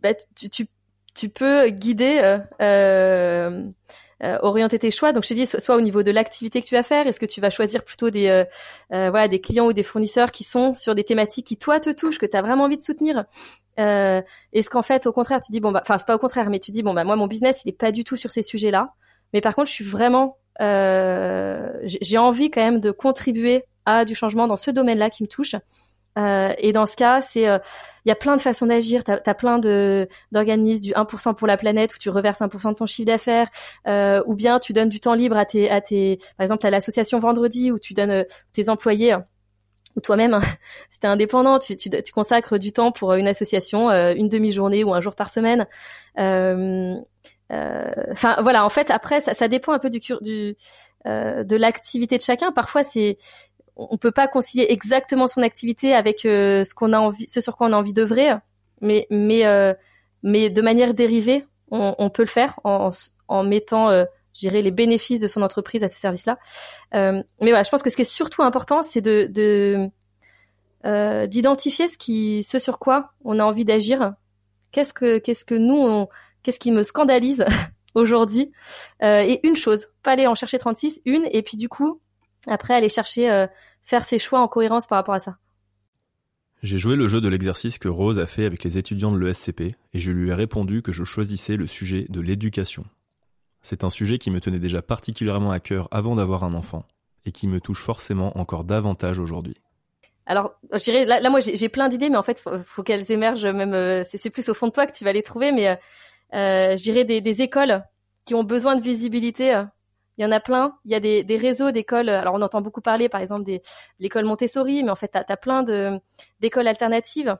bah, 0.00 0.14
tu, 0.36 0.50
tu, 0.50 0.68
tu 1.14 1.28
peux 1.28 1.68
guider 1.70 2.38
euh, 4.22 4.30
euh, 4.30 4.38
orienter 4.42 4.78
tes 4.78 4.90
choix. 4.90 5.12
Donc 5.12 5.24
je 5.24 5.30
te 5.30 5.34
dis 5.34 5.46
soit, 5.46 5.76
au 5.76 5.80
niveau 5.80 6.02
de 6.02 6.10
l'activité 6.10 6.60
que 6.60 6.66
tu 6.66 6.74
vas 6.74 6.82
faire, 6.82 7.06
est-ce 7.06 7.20
que 7.20 7.26
tu 7.26 7.40
vas 7.40 7.50
choisir 7.50 7.84
plutôt 7.84 8.10
des 8.10 8.28
euh, 8.28 8.44
euh, 8.92 9.10
voilà 9.10 9.28
des 9.28 9.40
clients 9.40 9.66
ou 9.66 9.72
des 9.72 9.82
fournisseurs 9.82 10.32
qui 10.32 10.44
sont 10.44 10.74
sur 10.74 10.94
des 10.94 11.04
thématiques 11.04 11.46
qui 11.46 11.56
toi 11.56 11.80
te 11.80 11.90
touchent, 11.90 12.18
que 12.18 12.26
tu 12.26 12.36
as 12.36 12.42
vraiment 12.42 12.64
envie 12.64 12.76
de 12.76 12.82
soutenir. 12.82 13.24
Euh, 13.78 14.20
est-ce 14.52 14.68
qu'en 14.68 14.82
fait 14.82 15.06
au 15.06 15.12
contraire 15.12 15.40
tu 15.40 15.52
dis 15.52 15.60
bon 15.60 15.72
bah 15.72 15.80
enfin 15.82 15.96
c'est 15.96 16.06
pas 16.06 16.16
au 16.16 16.18
contraire 16.18 16.50
mais 16.50 16.58
tu 16.58 16.70
dis 16.70 16.82
bon 16.82 16.92
bah 16.92 17.04
moi 17.04 17.16
mon 17.16 17.28
business 17.28 17.62
il 17.64 17.70
est 17.70 17.78
pas 17.78 17.92
du 17.92 18.04
tout 18.04 18.16
sur 18.16 18.30
ces 18.30 18.42
sujets-là. 18.42 18.92
Mais 19.32 19.40
par 19.40 19.54
contre 19.54 19.68
je 19.68 19.74
suis 19.74 19.84
vraiment 19.84 20.36
j'ai 20.58 22.18
envie 22.18 22.50
quand 22.50 22.60
même 22.60 22.80
de 22.80 22.90
contribuer 22.90 23.64
à 23.86 24.04
du 24.04 24.14
changement 24.14 24.46
dans 24.46 24.56
ce 24.56 24.70
domaine-là 24.70 25.08
qui 25.08 25.22
me 25.22 25.28
touche. 25.28 25.56
Euh, 26.20 26.52
et 26.58 26.72
dans 26.72 26.86
ce 26.86 26.96
cas, 26.96 27.20
c'est 27.20 27.42
il 27.42 28.08
y 28.08 28.10
a 28.10 28.14
plein 28.14 28.36
de 28.36 28.40
façons 28.40 28.66
d'agir. 28.66 29.04
Tu 29.04 29.12
as, 29.12 29.34
plein 29.34 29.58
d'organismes 29.58 30.82
du 30.82 30.92
1% 30.92 31.34
pour 31.34 31.46
la 31.46 31.56
planète 31.56 31.94
où 31.94 31.98
tu 31.98 32.10
reverses 32.10 32.40
1% 32.40 32.70
de 32.70 32.74
ton 32.74 32.86
chiffre 32.86 33.06
d'affaires, 33.06 33.48
euh, 33.86 34.22
ou 34.26 34.34
bien 34.34 34.58
tu 34.58 34.72
donnes 34.72 34.88
du 34.88 35.00
temps 35.00 35.14
libre 35.14 35.36
à 35.36 35.44
tes 35.44 35.70
à 35.70 35.80
tes 35.80 36.18
par 36.36 36.44
exemple 36.44 36.66
à 36.66 36.70
l'association 36.70 37.18
Vendredi 37.18 37.70
où 37.70 37.78
tu 37.78 37.94
donnes 37.94 38.24
tes 38.52 38.68
employés 38.68 39.16
ou 39.96 40.00
toi-même, 40.00 40.34
hein, 40.34 40.40
si 40.90 40.98
indépendant, 41.02 41.58
tu, 41.58 41.76
tu, 41.76 41.90
tu, 41.90 42.12
consacres 42.12 42.58
du 42.58 42.72
temps 42.72 42.92
pour 42.92 43.14
une 43.14 43.26
association, 43.26 43.90
une 43.90 44.28
demi-journée 44.28 44.84
ou 44.84 44.94
un 44.94 45.00
jour 45.00 45.14
par 45.14 45.30
semaine. 45.30 45.66
Enfin 46.16 47.02
voilà, 48.40 48.64
en 48.64 48.68
fait, 48.68 48.90
après, 48.90 49.20
ça, 49.20 49.34
ça 49.34 49.48
dépend 49.48 49.72
un 49.72 49.78
peu 49.78 49.90
du, 49.90 50.00
du 50.20 50.56
de 51.04 51.56
l'activité 51.56 52.16
de 52.16 52.22
chacun. 52.22 52.52
Parfois, 52.52 52.84
c'est 52.84 53.18
on 53.90 53.96
peut 53.96 54.10
pas 54.10 54.28
concilier 54.28 54.66
exactement 54.68 55.26
son 55.26 55.42
activité 55.42 55.94
avec 55.94 56.24
euh, 56.24 56.64
ce 56.64 56.74
qu'on 56.74 56.92
a 56.92 56.98
envie, 56.98 57.26
ce 57.28 57.40
sur 57.40 57.56
quoi 57.56 57.68
on 57.68 57.72
a 57.72 57.76
envie 57.76 57.92
d'œuvrer, 57.92 58.30
mais 58.80 59.06
mais 59.10 59.46
euh, 59.46 59.74
mais 60.22 60.50
de 60.50 60.60
manière 60.60 60.92
dérivée, 60.92 61.46
on, 61.70 62.10
peut 62.10 62.22
le 62.22 62.28
faire 62.28 62.58
en, 62.64 62.90
en 63.28 63.44
mettant, 63.44 63.90
euh, 63.90 64.04
les 64.42 64.70
bénéfices 64.70 65.20
de 65.20 65.28
son 65.28 65.40
entreprise 65.40 65.84
à 65.84 65.88
ce 65.88 65.96
service-là. 65.96 66.36
Euh, 66.94 67.22
mais 67.40 67.50
voilà, 67.50 67.62
je 67.62 67.70
pense 67.70 67.82
que 67.82 67.90
ce 67.90 67.96
qui 67.96 68.02
est 68.02 68.04
surtout 68.04 68.42
important, 68.42 68.82
c'est 68.82 69.00
de, 69.00 69.28
de 69.30 69.88
d'identifier 71.26 71.88
ce 71.88 71.96
qui, 71.96 72.42
ce 72.42 72.58
sur 72.58 72.78
quoi 72.78 73.12
on 73.24 73.38
a 73.38 73.44
envie 73.44 73.64
d'agir. 73.64 74.14
Qu'est-ce 74.72 74.92
que 74.92 75.18
qu'est-ce 75.18 75.44
que 75.44 75.54
nous, 75.54 76.06
qu'est-ce 76.42 76.58
qui 76.58 76.72
me 76.72 76.82
scandalise 76.82 77.44
aujourd'hui? 77.94 78.50
Et 79.02 79.46
une 79.46 79.56
chose, 79.56 79.88
pas 80.02 80.12
aller 80.12 80.26
en 80.26 80.34
chercher 80.34 80.58
36, 80.58 81.00
une, 81.04 81.26
et 81.32 81.42
puis 81.42 81.56
du 81.56 81.68
coup 81.68 82.00
après 82.46 82.74
aller 82.74 82.88
chercher 82.88 83.46
faire 83.82 84.04
ses 84.04 84.18
choix 84.18 84.40
en 84.40 84.48
cohérence 84.48 84.86
par 84.86 84.96
rapport 84.96 85.14
à 85.14 85.20
ça. 85.20 85.38
J'ai 86.62 86.78
joué 86.78 86.94
le 86.94 87.08
jeu 87.08 87.20
de 87.20 87.28
l'exercice 87.28 87.78
que 87.78 87.88
Rose 87.88 88.18
a 88.18 88.26
fait 88.26 88.44
avec 88.44 88.64
les 88.64 88.76
étudiants 88.76 89.12
de 89.12 89.18
l'ESCP 89.18 89.60
et 89.94 89.98
je 89.98 90.12
lui 90.12 90.28
ai 90.28 90.34
répondu 90.34 90.82
que 90.82 90.92
je 90.92 91.04
choisissais 91.04 91.56
le 91.56 91.66
sujet 91.66 92.06
de 92.10 92.20
l'éducation. 92.20 92.84
C'est 93.62 93.84
un 93.84 93.90
sujet 93.90 94.18
qui 94.18 94.30
me 94.30 94.40
tenait 94.40 94.58
déjà 94.58 94.82
particulièrement 94.82 95.52
à 95.52 95.60
cœur 95.60 95.88
avant 95.90 96.16
d'avoir 96.16 96.44
un 96.44 96.54
enfant 96.54 96.84
et 97.24 97.32
qui 97.32 97.48
me 97.48 97.60
touche 97.60 97.82
forcément 97.82 98.38
encore 98.38 98.64
davantage 98.64 99.18
aujourd'hui. 99.18 99.56
Alors, 100.26 100.54
je 100.72 100.78
dirais, 100.78 101.04
là, 101.04 101.28
moi, 101.30 101.40
j'ai 101.40 101.68
plein 101.68 101.88
d'idées, 101.88 102.08
mais 102.08 102.16
en 102.16 102.22
fait, 102.22 102.40
faut, 102.40 102.58
faut 102.60 102.82
qu'elles 102.82 103.10
émergent 103.10 103.46
même. 103.46 103.74
Euh, 103.74 104.02
c'est 104.04 104.30
plus 104.30 104.48
au 104.48 104.54
fond 104.54 104.68
de 104.68 104.72
toi 104.72 104.86
que 104.86 104.96
tu 104.96 105.04
vas 105.04 105.12
les 105.12 105.22
trouver, 105.22 105.50
mais 105.50 105.68
euh, 105.68 105.74
euh 106.34 106.76
je 106.76 106.82
dirais 106.82 107.04
des, 107.04 107.20
des, 107.20 107.42
écoles 107.42 107.82
qui 108.24 108.34
ont 108.34 108.44
besoin 108.44 108.76
de 108.76 108.82
visibilité 108.82 109.54
euh, 109.54 109.64
il 110.20 110.22
y 110.22 110.26
en 110.26 110.32
a 110.32 110.40
plein. 110.40 110.76
Il 110.84 110.92
y 110.92 110.94
a 110.94 111.00
des, 111.00 111.24
des 111.24 111.38
réseaux 111.38 111.70
d'écoles. 111.70 112.10
Alors 112.10 112.34
on 112.34 112.42
entend 112.42 112.60
beaucoup 112.60 112.82
parler, 112.82 113.08
par 113.08 113.22
exemple, 113.22 113.44
des 113.44 113.62
l'école 114.00 114.26
Montessori, 114.26 114.84
mais 114.84 114.90
en 114.90 114.96
fait, 114.96 115.12
tu 115.12 115.18
as, 115.32 115.36
plein 115.38 115.62
de 115.62 115.98
d'écoles 116.40 116.68
alternatives 116.68 117.38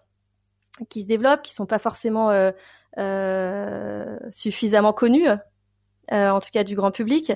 qui 0.88 1.02
se 1.02 1.06
développent, 1.06 1.42
qui 1.42 1.52
sont 1.52 1.66
pas 1.66 1.78
forcément 1.78 2.30
euh, 2.30 2.52
euh, 2.96 4.16
suffisamment 4.30 4.94
connues, 4.94 5.28
euh, 5.28 6.30
en 6.30 6.40
tout 6.40 6.48
cas 6.50 6.64
du 6.64 6.74
grand 6.74 6.90
public. 6.90 7.32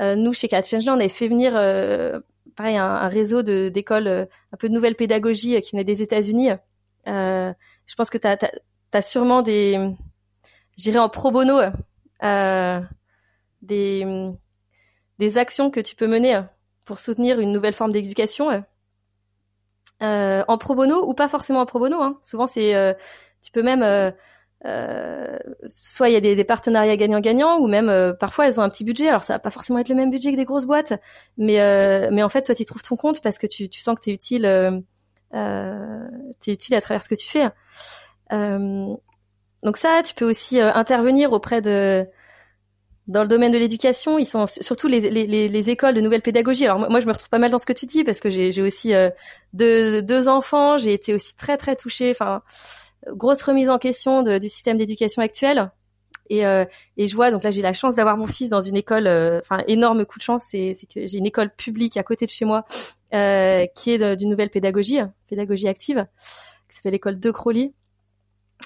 Euh, 0.00 0.16
nous, 0.16 0.32
chez 0.32 0.48
Catch 0.48 0.68
Change, 0.68 0.88
on 0.88 0.94
avait 0.94 1.08
fait 1.08 1.28
venir 1.28 1.52
euh, 1.54 2.18
pareil 2.56 2.76
un, 2.76 2.84
un 2.84 3.08
réseau 3.08 3.42
d'écoles 3.42 4.08
un 4.08 4.56
peu 4.58 4.68
de 4.68 4.74
nouvelle 4.74 4.96
pédagogie 4.96 5.60
qui 5.60 5.70
venaient 5.76 5.84
des 5.84 6.02
États-Unis. 6.02 6.50
je 7.06 7.94
pense 7.96 8.10
que 8.10 8.18
tu 8.18 8.26
as, 8.26 8.36
as, 8.94 9.02
sûrement 9.02 9.42
des, 9.42 9.94
j'irais 10.76 10.98
en 10.98 11.08
pro 11.08 11.30
bono, 11.30 11.60
des 13.62 14.34
des 15.18 15.38
actions 15.38 15.70
que 15.70 15.80
tu 15.80 15.96
peux 15.96 16.06
mener 16.06 16.36
euh, 16.36 16.42
pour 16.88 16.98
soutenir 16.98 17.38
une 17.38 17.52
nouvelle 17.52 17.74
forme 17.74 17.92
d'éducation 17.92 18.50
euh, 18.50 18.60
euh, 20.00 20.42
en 20.48 20.56
pro 20.56 20.74
bono 20.74 21.06
ou 21.06 21.12
pas 21.12 21.28
forcément 21.28 21.60
en 21.60 21.66
pro 21.66 21.78
bono. 21.78 22.00
Hein. 22.00 22.16
Souvent, 22.22 22.46
c'est 22.46 22.96
tu 23.42 23.52
peux 23.52 23.62
même 23.62 23.82
euh, 24.64 25.38
soit 25.68 26.08
il 26.08 26.14
y 26.14 26.16
a 26.16 26.20
des, 26.20 26.44
partenariats 26.44 26.96
gagnant-gagnant 26.96 27.58
ou 27.58 27.68
même 27.68 28.14
parfois 28.18 28.46
elles 28.46 28.58
ont 28.58 28.62
un 28.62 28.70
petit 28.70 28.84
budget. 28.84 29.08
Alors 29.08 29.22
ça 29.22 29.34
va 29.34 29.38
pas 29.38 29.50
forcément 29.50 29.78
être 29.78 29.90
le 29.90 29.94
même 29.94 30.10
budget 30.10 30.32
que 30.32 30.36
des 30.36 30.46
grosses 30.46 30.64
boîtes, 30.64 30.94
mais 31.36 31.58
mais 32.10 32.22
en 32.22 32.30
fait 32.30 32.42
toi 32.42 32.54
tu 32.54 32.64
trouves 32.64 32.82
ton 32.82 32.96
compte 32.96 33.20
parce 33.20 33.38
que 33.38 33.46
tu, 33.46 33.68
sens 33.72 33.94
que 33.96 34.04
tu 34.04 34.10
utile, 34.10 34.46
es 34.46 34.70
utile 36.46 36.74
à 36.74 36.80
travers 36.80 37.02
ce 37.02 37.08
que 37.08 37.14
tu 37.14 37.28
fais. 37.28 37.50
donc 38.30 39.76
ça, 39.76 40.02
tu 40.02 40.14
peux 40.14 40.28
aussi 40.28 40.58
intervenir 40.58 41.32
auprès 41.32 41.60
de 41.60 42.08
dans 43.08 43.22
le 43.22 43.28
domaine 43.28 43.50
de 43.50 43.58
l'éducation, 43.58 44.18
ils 44.18 44.26
sont 44.26 44.46
surtout 44.46 44.86
les, 44.86 45.08
les, 45.08 45.48
les, 45.48 45.70
écoles 45.70 45.94
de 45.94 46.00
nouvelle 46.02 46.20
pédagogie. 46.20 46.66
Alors 46.66 46.90
moi, 46.90 47.00
je 47.00 47.06
me 47.06 47.12
retrouve 47.12 47.30
pas 47.30 47.38
mal 47.38 47.50
dans 47.50 47.58
ce 47.58 47.64
que 47.64 47.72
tu 47.72 47.86
dis 47.86 48.04
parce 48.04 48.20
que 48.20 48.28
j'ai 48.28 48.62
aussi 48.62 48.94
euh, 48.94 49.08
deux, 49.54 50.02
deux, 50.02 50.28
enfants, 50.28 50.76
j'ai 50.76 50.92
été 50.92 51.14
aussi 51.14 51.34
très 51.34 51.56
très 51.56 51.74
touchée. 51.74 52.10
Enfin, 52.10 52.42
grosse 53.08 53.40
remise 53.40 53.70
en 53.70 53.78
question 53.78 54.22
de, 54.22 54.36
du 54.36 54.50
système 54.50 54.76
d'éducation 54.76 55.22
actuel. 55.22 55.70
Et, 56.28 56.44
euh, 56.44 56.66
et 56.98 57.06
je 57.06 57.16
vois 57.16 57.30
donc 57.30 57.42
là 57.42 57.50
j'ai 57.50 57.62
la 57.62 57.72
chance 57.72 57.94
d'avoir 57.94 58.18
mon 58.18 58.26
fils 58.26 58.50
dans 58.50 58.60
une 58.60 58.76
école. 58.76 59.06
Euh, 59.06 59.40
enfin, 59.40 59.64
énorme 59.68 60.04
coup 60.04 60.18
de 60.18 60.24
chance, 60.24 60.44
c'est 60.46 60.74
que 60.94 61.06
j'ai 61.06 61.16
une 61.16 61.26
école 61.26 61.50
publique 61.54 61.96
à 61.96 62.02
côté 62.02 62.26
de 62.26 62.30
chez 62.30 62.44
moi 62.44 62.66
euh, 63.14 63.64
qui 63.74 63.92
est 63.92 64.16
d'une 64.16 64.28
nouvelle 64.28 64.50
pédagogie, 64.50 65.00
pédagogie 65.28 65.68
active, 65.68 66.06
qui 66.68 66.76
s'appelle 66.76 66.92
l'école 66.92 67.18
de 67.18 67.30
Crowley. 67.30 67.72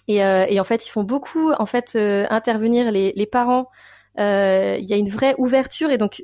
Et, 0.08 0.16
et, 0.16 0.58
en 0.58 0.64
fait, 0.64 0.86
ils 0.86 0.90
font 0.90 1.04
beaucoup 1.04 1.52
en 1.52 1.66
fait 1.66 1.96
intervenir 1.96 2.90
les, 2.90 3.12
les 3.14 3.26
parents 3.26 3.68
euh, 3.68 4.01
il 4.16 4.84
y 4.88 4.92
a 4.92 4.96
une 4.96 5.08
vraie 5.08 5.34
ouverture 5.38 5.90
et 5.90 5.98
donc 5.98 6.22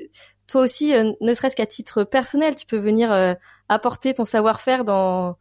toi 0.48 0.62
aussi, 0.62 0.94
euh, 0.94 1.12
ne 1.20 1.34
serait-ce 1.34 1.54
qu'à 1.54 1.66
titre 1.66 2.04
personnel, 2.04 2.56
tu 2.56 2.66
peux 2.66 2.78
venir 2.78 3.12
euh, 3.12 3.34
apporter 3.68 4.14
ton 4.14 4.24
savoir-faire 4.24 4.84
dans 4.84 5.36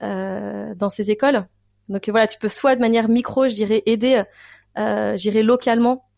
dans 0.00 0.88
ces 0.88 1.10
écoles. 1.10 1.46
Donc 1.90 2.08
voilà, 2.08 2.26
tu 2.26 2.38
peux 2.38 2.48
soit 2.48 2.74
de 2.74 2.80
manière 2.80 3.10
micro, 3.10 3.48
je 3.48 3.54
dirais, 3.54 3.82
aider, 3.84 4.22
euh, 4.78 5.16
je 5.16 5.22
dirais 5.22 5.42
localement 5.42 6.08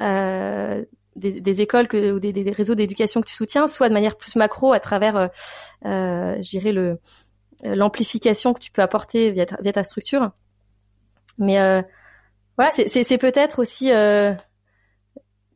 euh, 0.00 0.82
des, 1.16 1.60
écoles 1.60 1.86
que, 1.86 2.12
ou 2.12 2.20
des, 2.20 2.50
réseaux 2.50 2.74
d'éducation 2.74 3.20
que 3.20 3.26
tu 3.26 3.34
soutiens, 3.34 3.66
soit 3.66 3.88
de 3.90 3.94
manière 3.94 4.16
plus 4.16 4.36
macro 4.36 4.72
à 4.72 4.80
travers, 4.80 5.30
euh, 5.84 6.36
je 6.42 6.48
dirais 6.48 6.72
le 6.72 6.98
l'amplification 7.62 8.54
que 8.54 8.60
tu 8.60 8.70
peux 8.70 8.80
apporter 8.80 9.32
via 9.32 9.44
ta, 9.44 9.58
via 9.60 9.72
ta 9.72 9.84
structure. 9.84 10.30
Mais 11.36 11.58
voilà, 12.56 12.72
c'est 12.72 13.18
peut-être 13.18 13.58
aussi 13.58 13.90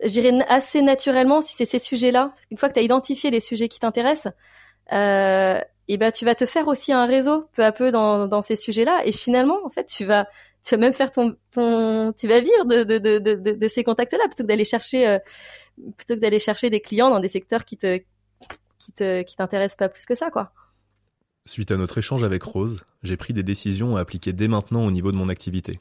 j'irai 0.04 0.40
assez 0.48 0.82
naturellement 0.82 1.40
si 1.40 1.54
c'est 1.54 1.64
ces 1.64 1.78
sujets-là. 1.78 2.32
Une 2.50 2.58
fois 2.58 2.68
que 2.68 2.74
tu 2.74 2.80
as 2.80 2.82
identifié 2.82 3.30
les 3.30 3.40
sujets 3.40 3.68
qui 3.68 3.80
t'intéressent, 3.80 4.32
euh, 4.92 5.60
et 5.88 5.96
ben 5.96 6.10
tu 6.12 6.24
vas 6.24 6.34
te 6.34 6.46
faire 6.46 6.68
aussi 6.68 6.92
un 6.92 7.06
réseau 7.06 7.46
peu 7.52 7.64
à 7.64 7.72
peu 7.72 7.90
dans, 7.90 8.42
ces 8.42 8.56
sujets-là. 8.56 9.02
Et 9.04 9.12
finalement, 9.12 9.58
en 9.64 9.70
fait, 9.70 9.84
tu 9.86 10.04
vas 10.04 10.26
tu 10.62 10.74
vas 10.74 10.80
même 10.80 10.92
faire 10.94 11.10
ton 11.10 11.36
ton 11.52 12.12
tu 12.16 12.26
vas 12.26 12.40
vivre 12.40 12.64
de 12.64 12.84
de 12.84 12.98
de 12.98 13.18
de, 13.18 13.34
de 13.34 13.68
ces 13.68 13.84
contacts-là 13.84 14.24
plutôt 14.26 14.44
que 14.44 14.48
d'aller 14.48 14.64
chercher 14.64 15.06
euh, 15.06 15.18
plutôt 15.96 16.14
que 16.14 16.20
d'aller 16.20 16.38
chercher 16.38 16.70
des 16.70 16.80
clients 16.80 17.10
dans 17.10 17.20
des 17.20 17.28
secteurs 17.28 17.64
qui 17.64 17.76
te 17.76 18.00
qui 18.78 18.92
te 18.92 19.22
qui 19.22 19.36
t'intéressent 19.36 19.76
pas 19.76 19.88
plus 19.88 20.06
que 20.06 20.14
ça, 20.14 20.30
quoi. 20.30 20.52
Suite 21.46 21.70
à 21.70 21.76
notre 21.76 21.98
échange 21.98 22.24
avec 22.24 22.42
Rose, 22.42 22.84
j'ai 23.02 23.18
pris 23.18 23.34
des 23.34 23.42
décisions 23.42 23.96
à 23.96 24.00
appliquer 24.00 24.32
dès 24.32 24.48
maintenant 24.48 24.86
au 24.86 24.90
niveau 24.90 25.12
de 25.12 25.16
mon 25.18 25.28
activité. 25.28 25.80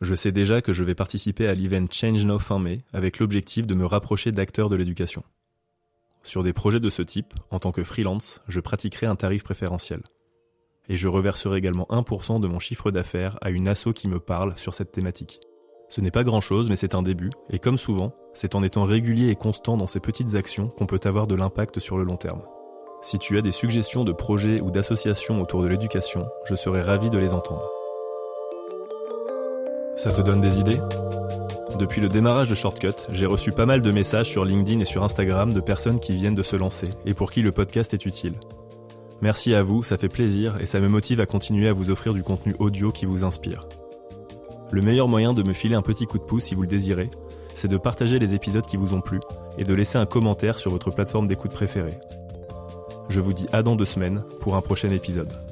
Je 0.00 0.14
sais 0.14 0.32
déjà 0.32 0.62
que 0.62 0.72
je 0.72 0.82
vais 0.82 0.94
participer 0.94 1.46
à 1.46 1.54
l'event 1.54 1.84
Change 1.90 2.24
Now 2.24 2.38
fin 2.38 2.58
mai 2.58 2.78
avec 2.94 3.18
l'objectif 3.18 3.66
de 3.66 3.74
me 3.74 3.84
rapprocher 3.84 4.32
d'acteurs 4.32 4.70
de 4.70 4.76
l'éducation. 4.76 5.22
Sur 6.22 6.42
des 6.42 6.54
projets 6.54 6.80
de 6.80 6.88
ce 6.88 7.02
type, 7.02 7.34
en 7.50 7.58
tant 7.58 7.70
que 7.70 7.84
freelance, 7.84 8.40
je 8.48 8.60
pratiquerai 8.60 9.06
un 9.06 9.16
tarif 9.16 9.44
préférentiel. 9.44 10.02
Et 10.88 10.96
je 10.96 11.06
reverserai 11.06 11.58
également 11.58 11.86
1% 11.90 12.40
de 12.40 12.48
mon 12.48 12.58
chiffre 12.58 12.90
d'affaires 12.90 13.36
à 13.42 13.50
une 13.50 13.68
asso 13.68 13.92
qui 13.94 14.08
me 14.08 14.20
parle 14.20 14.56
sur 14.56 14.74
cette 14.74 14.92
thématique. 14.92 15.40
Ce 15.90 16.00
n'est 16.00 16.10
pas 16.10 16.24
grand-chose, 16.24 16.70
mais 16.70 16.76
c'est 16.76 16.94
un 16.94 17.02
début, 17.02 17.30
et 17.50 17.58
comme 17.58 17.78
souvent, 17.78 18.14
c'est 18.32 18.54
en 18.54 18.62
étant 18.62 18.84
régulier 18.84 19.28
et 19.28 19.36
constant 19.36 19.76
dans 19.76 19.86
ces 19.86 20.00
petites 20.00 20.34
actions 20.34 20.68
qu'on 20.68 20.86
peut 20.86 21.00
avoir 21.04 21.26
de 21.26 21.34
l'impact 21.34 21.78
sur 21.78 21.98
le 21.98 22.04
long 22.04 22.16
terme. 22.16 22.42
Si 23.02 23.18
tu 23.18 23.36
as 23.36 23.42
des 23.42 23.50
suggestions 23.50 24.04
de 24.04 24.12
projets 24.12 24.60
ou 24.60 24.70
d'associations 24.70 25.42
autour 25.42 25.62
de 25.62 25.68
l'éducation, 25.68 26.26
je 26.46 26.54
serais 26.54 26.82
ravi 26.82 27.10
de 27.10 27.18
les 27.18 27.32
entendre. 27.32 27.79
Ça 30.02 30.10
te 30.10 30.22
donne 30.22 30.40
des 30.40 30.60
idées? 30.60 30.80
Depuis 31.78 32.00
le 32.00 32.08
démarrage 32.08 32.48
de 32.48 32.54
Shortcut, 32.54 32.94
j'ai 33.12 33.26
reçu 33.26 33.52
pas 33.52 33.66
mal 33.66 33.82
de 33.82 33.90
messages 33.90 34.30
sur 34.30 34.46
LinkedIn 34.46 34.80
et 34.80 34.86
sur 34.86 35.04
Instagram 35.04 35.52
de 35.52 35.60
personnes 35.60 36.00
qui 36.00 36.16
viennent 36.16 36.34
de 36.34 36.42
se 36.42 36.56
lancer 36.56 36.88
et 37.04 37.12
pour 37.12 37.30
qui 37.30 37.42
le 37.42 37.52
podcast 37.52 37.92
est 37.92 38.06
utile. 38.06 38.40
Merci 39.20 39.52
à 39.52 39.62
vous, 39.62 39.82
ça 39.82 39.98
fait 39.98 40.08
plaisir 40.08 40.56
et 40.58 40.64
ça 40.64 40.80
me 40.80 40.88
motive 40.88 41.20
à 41.20 41.26
continuer 41.26 41.68
à 41.68 41.74
vous 41.74 41.90
offrir 41.90 42.14
du 42.14 42.22
contenu 42.22 42.54
audio 42.58 42.90
qui 42.90 43.04
vous 43.04 43.24
inspire. 43.24 43.68
Le 44.70 44.80
meilleur 44.80 45.06
moyen 45.06 45.34
de 45.34 45.42
me 45.42 45.52
filer 45.52 45.74
un 45.74 45.82
petit 45.82 46.06
coup 46.06 46.16
de 46.16 46.24
pouce 46.24 46.44
si 46.44 46.54
vous 46.54 46.62
le 46.62 46.68
désirez, 46.68 47.10
c'est 47.54 47.68
de 47.68 47.76
partager 47.76 48.18
les 48.18 48.34
épisodes 48.34 48.66
qui 48.66 48.78
vous 48.78 48.94
ont 48.94 49.02
plu 49.02 49.20
et 49.58 49.64
de 49.64 49.74
laisser 49.74 49.98
un 49.98 50.06
commentaire 50.06 50.58
sur 50.58 50.70
votre 50.70 50.90
plateforme 50.90 51.26
d'écoute 51.26 51.52
préférée. 51.52 51.98
Je 53.10 53.20
vous 53.20 53.34
dis 53.34 53.48
à 53.52 53.62
dans 53.62 53.76
deux 53.76 53.84
semaines 53.84 54.22
pour 54.40 54.56
un 54.56 54.62
prochain 54.62 54.88
épisode. 54.88 55.49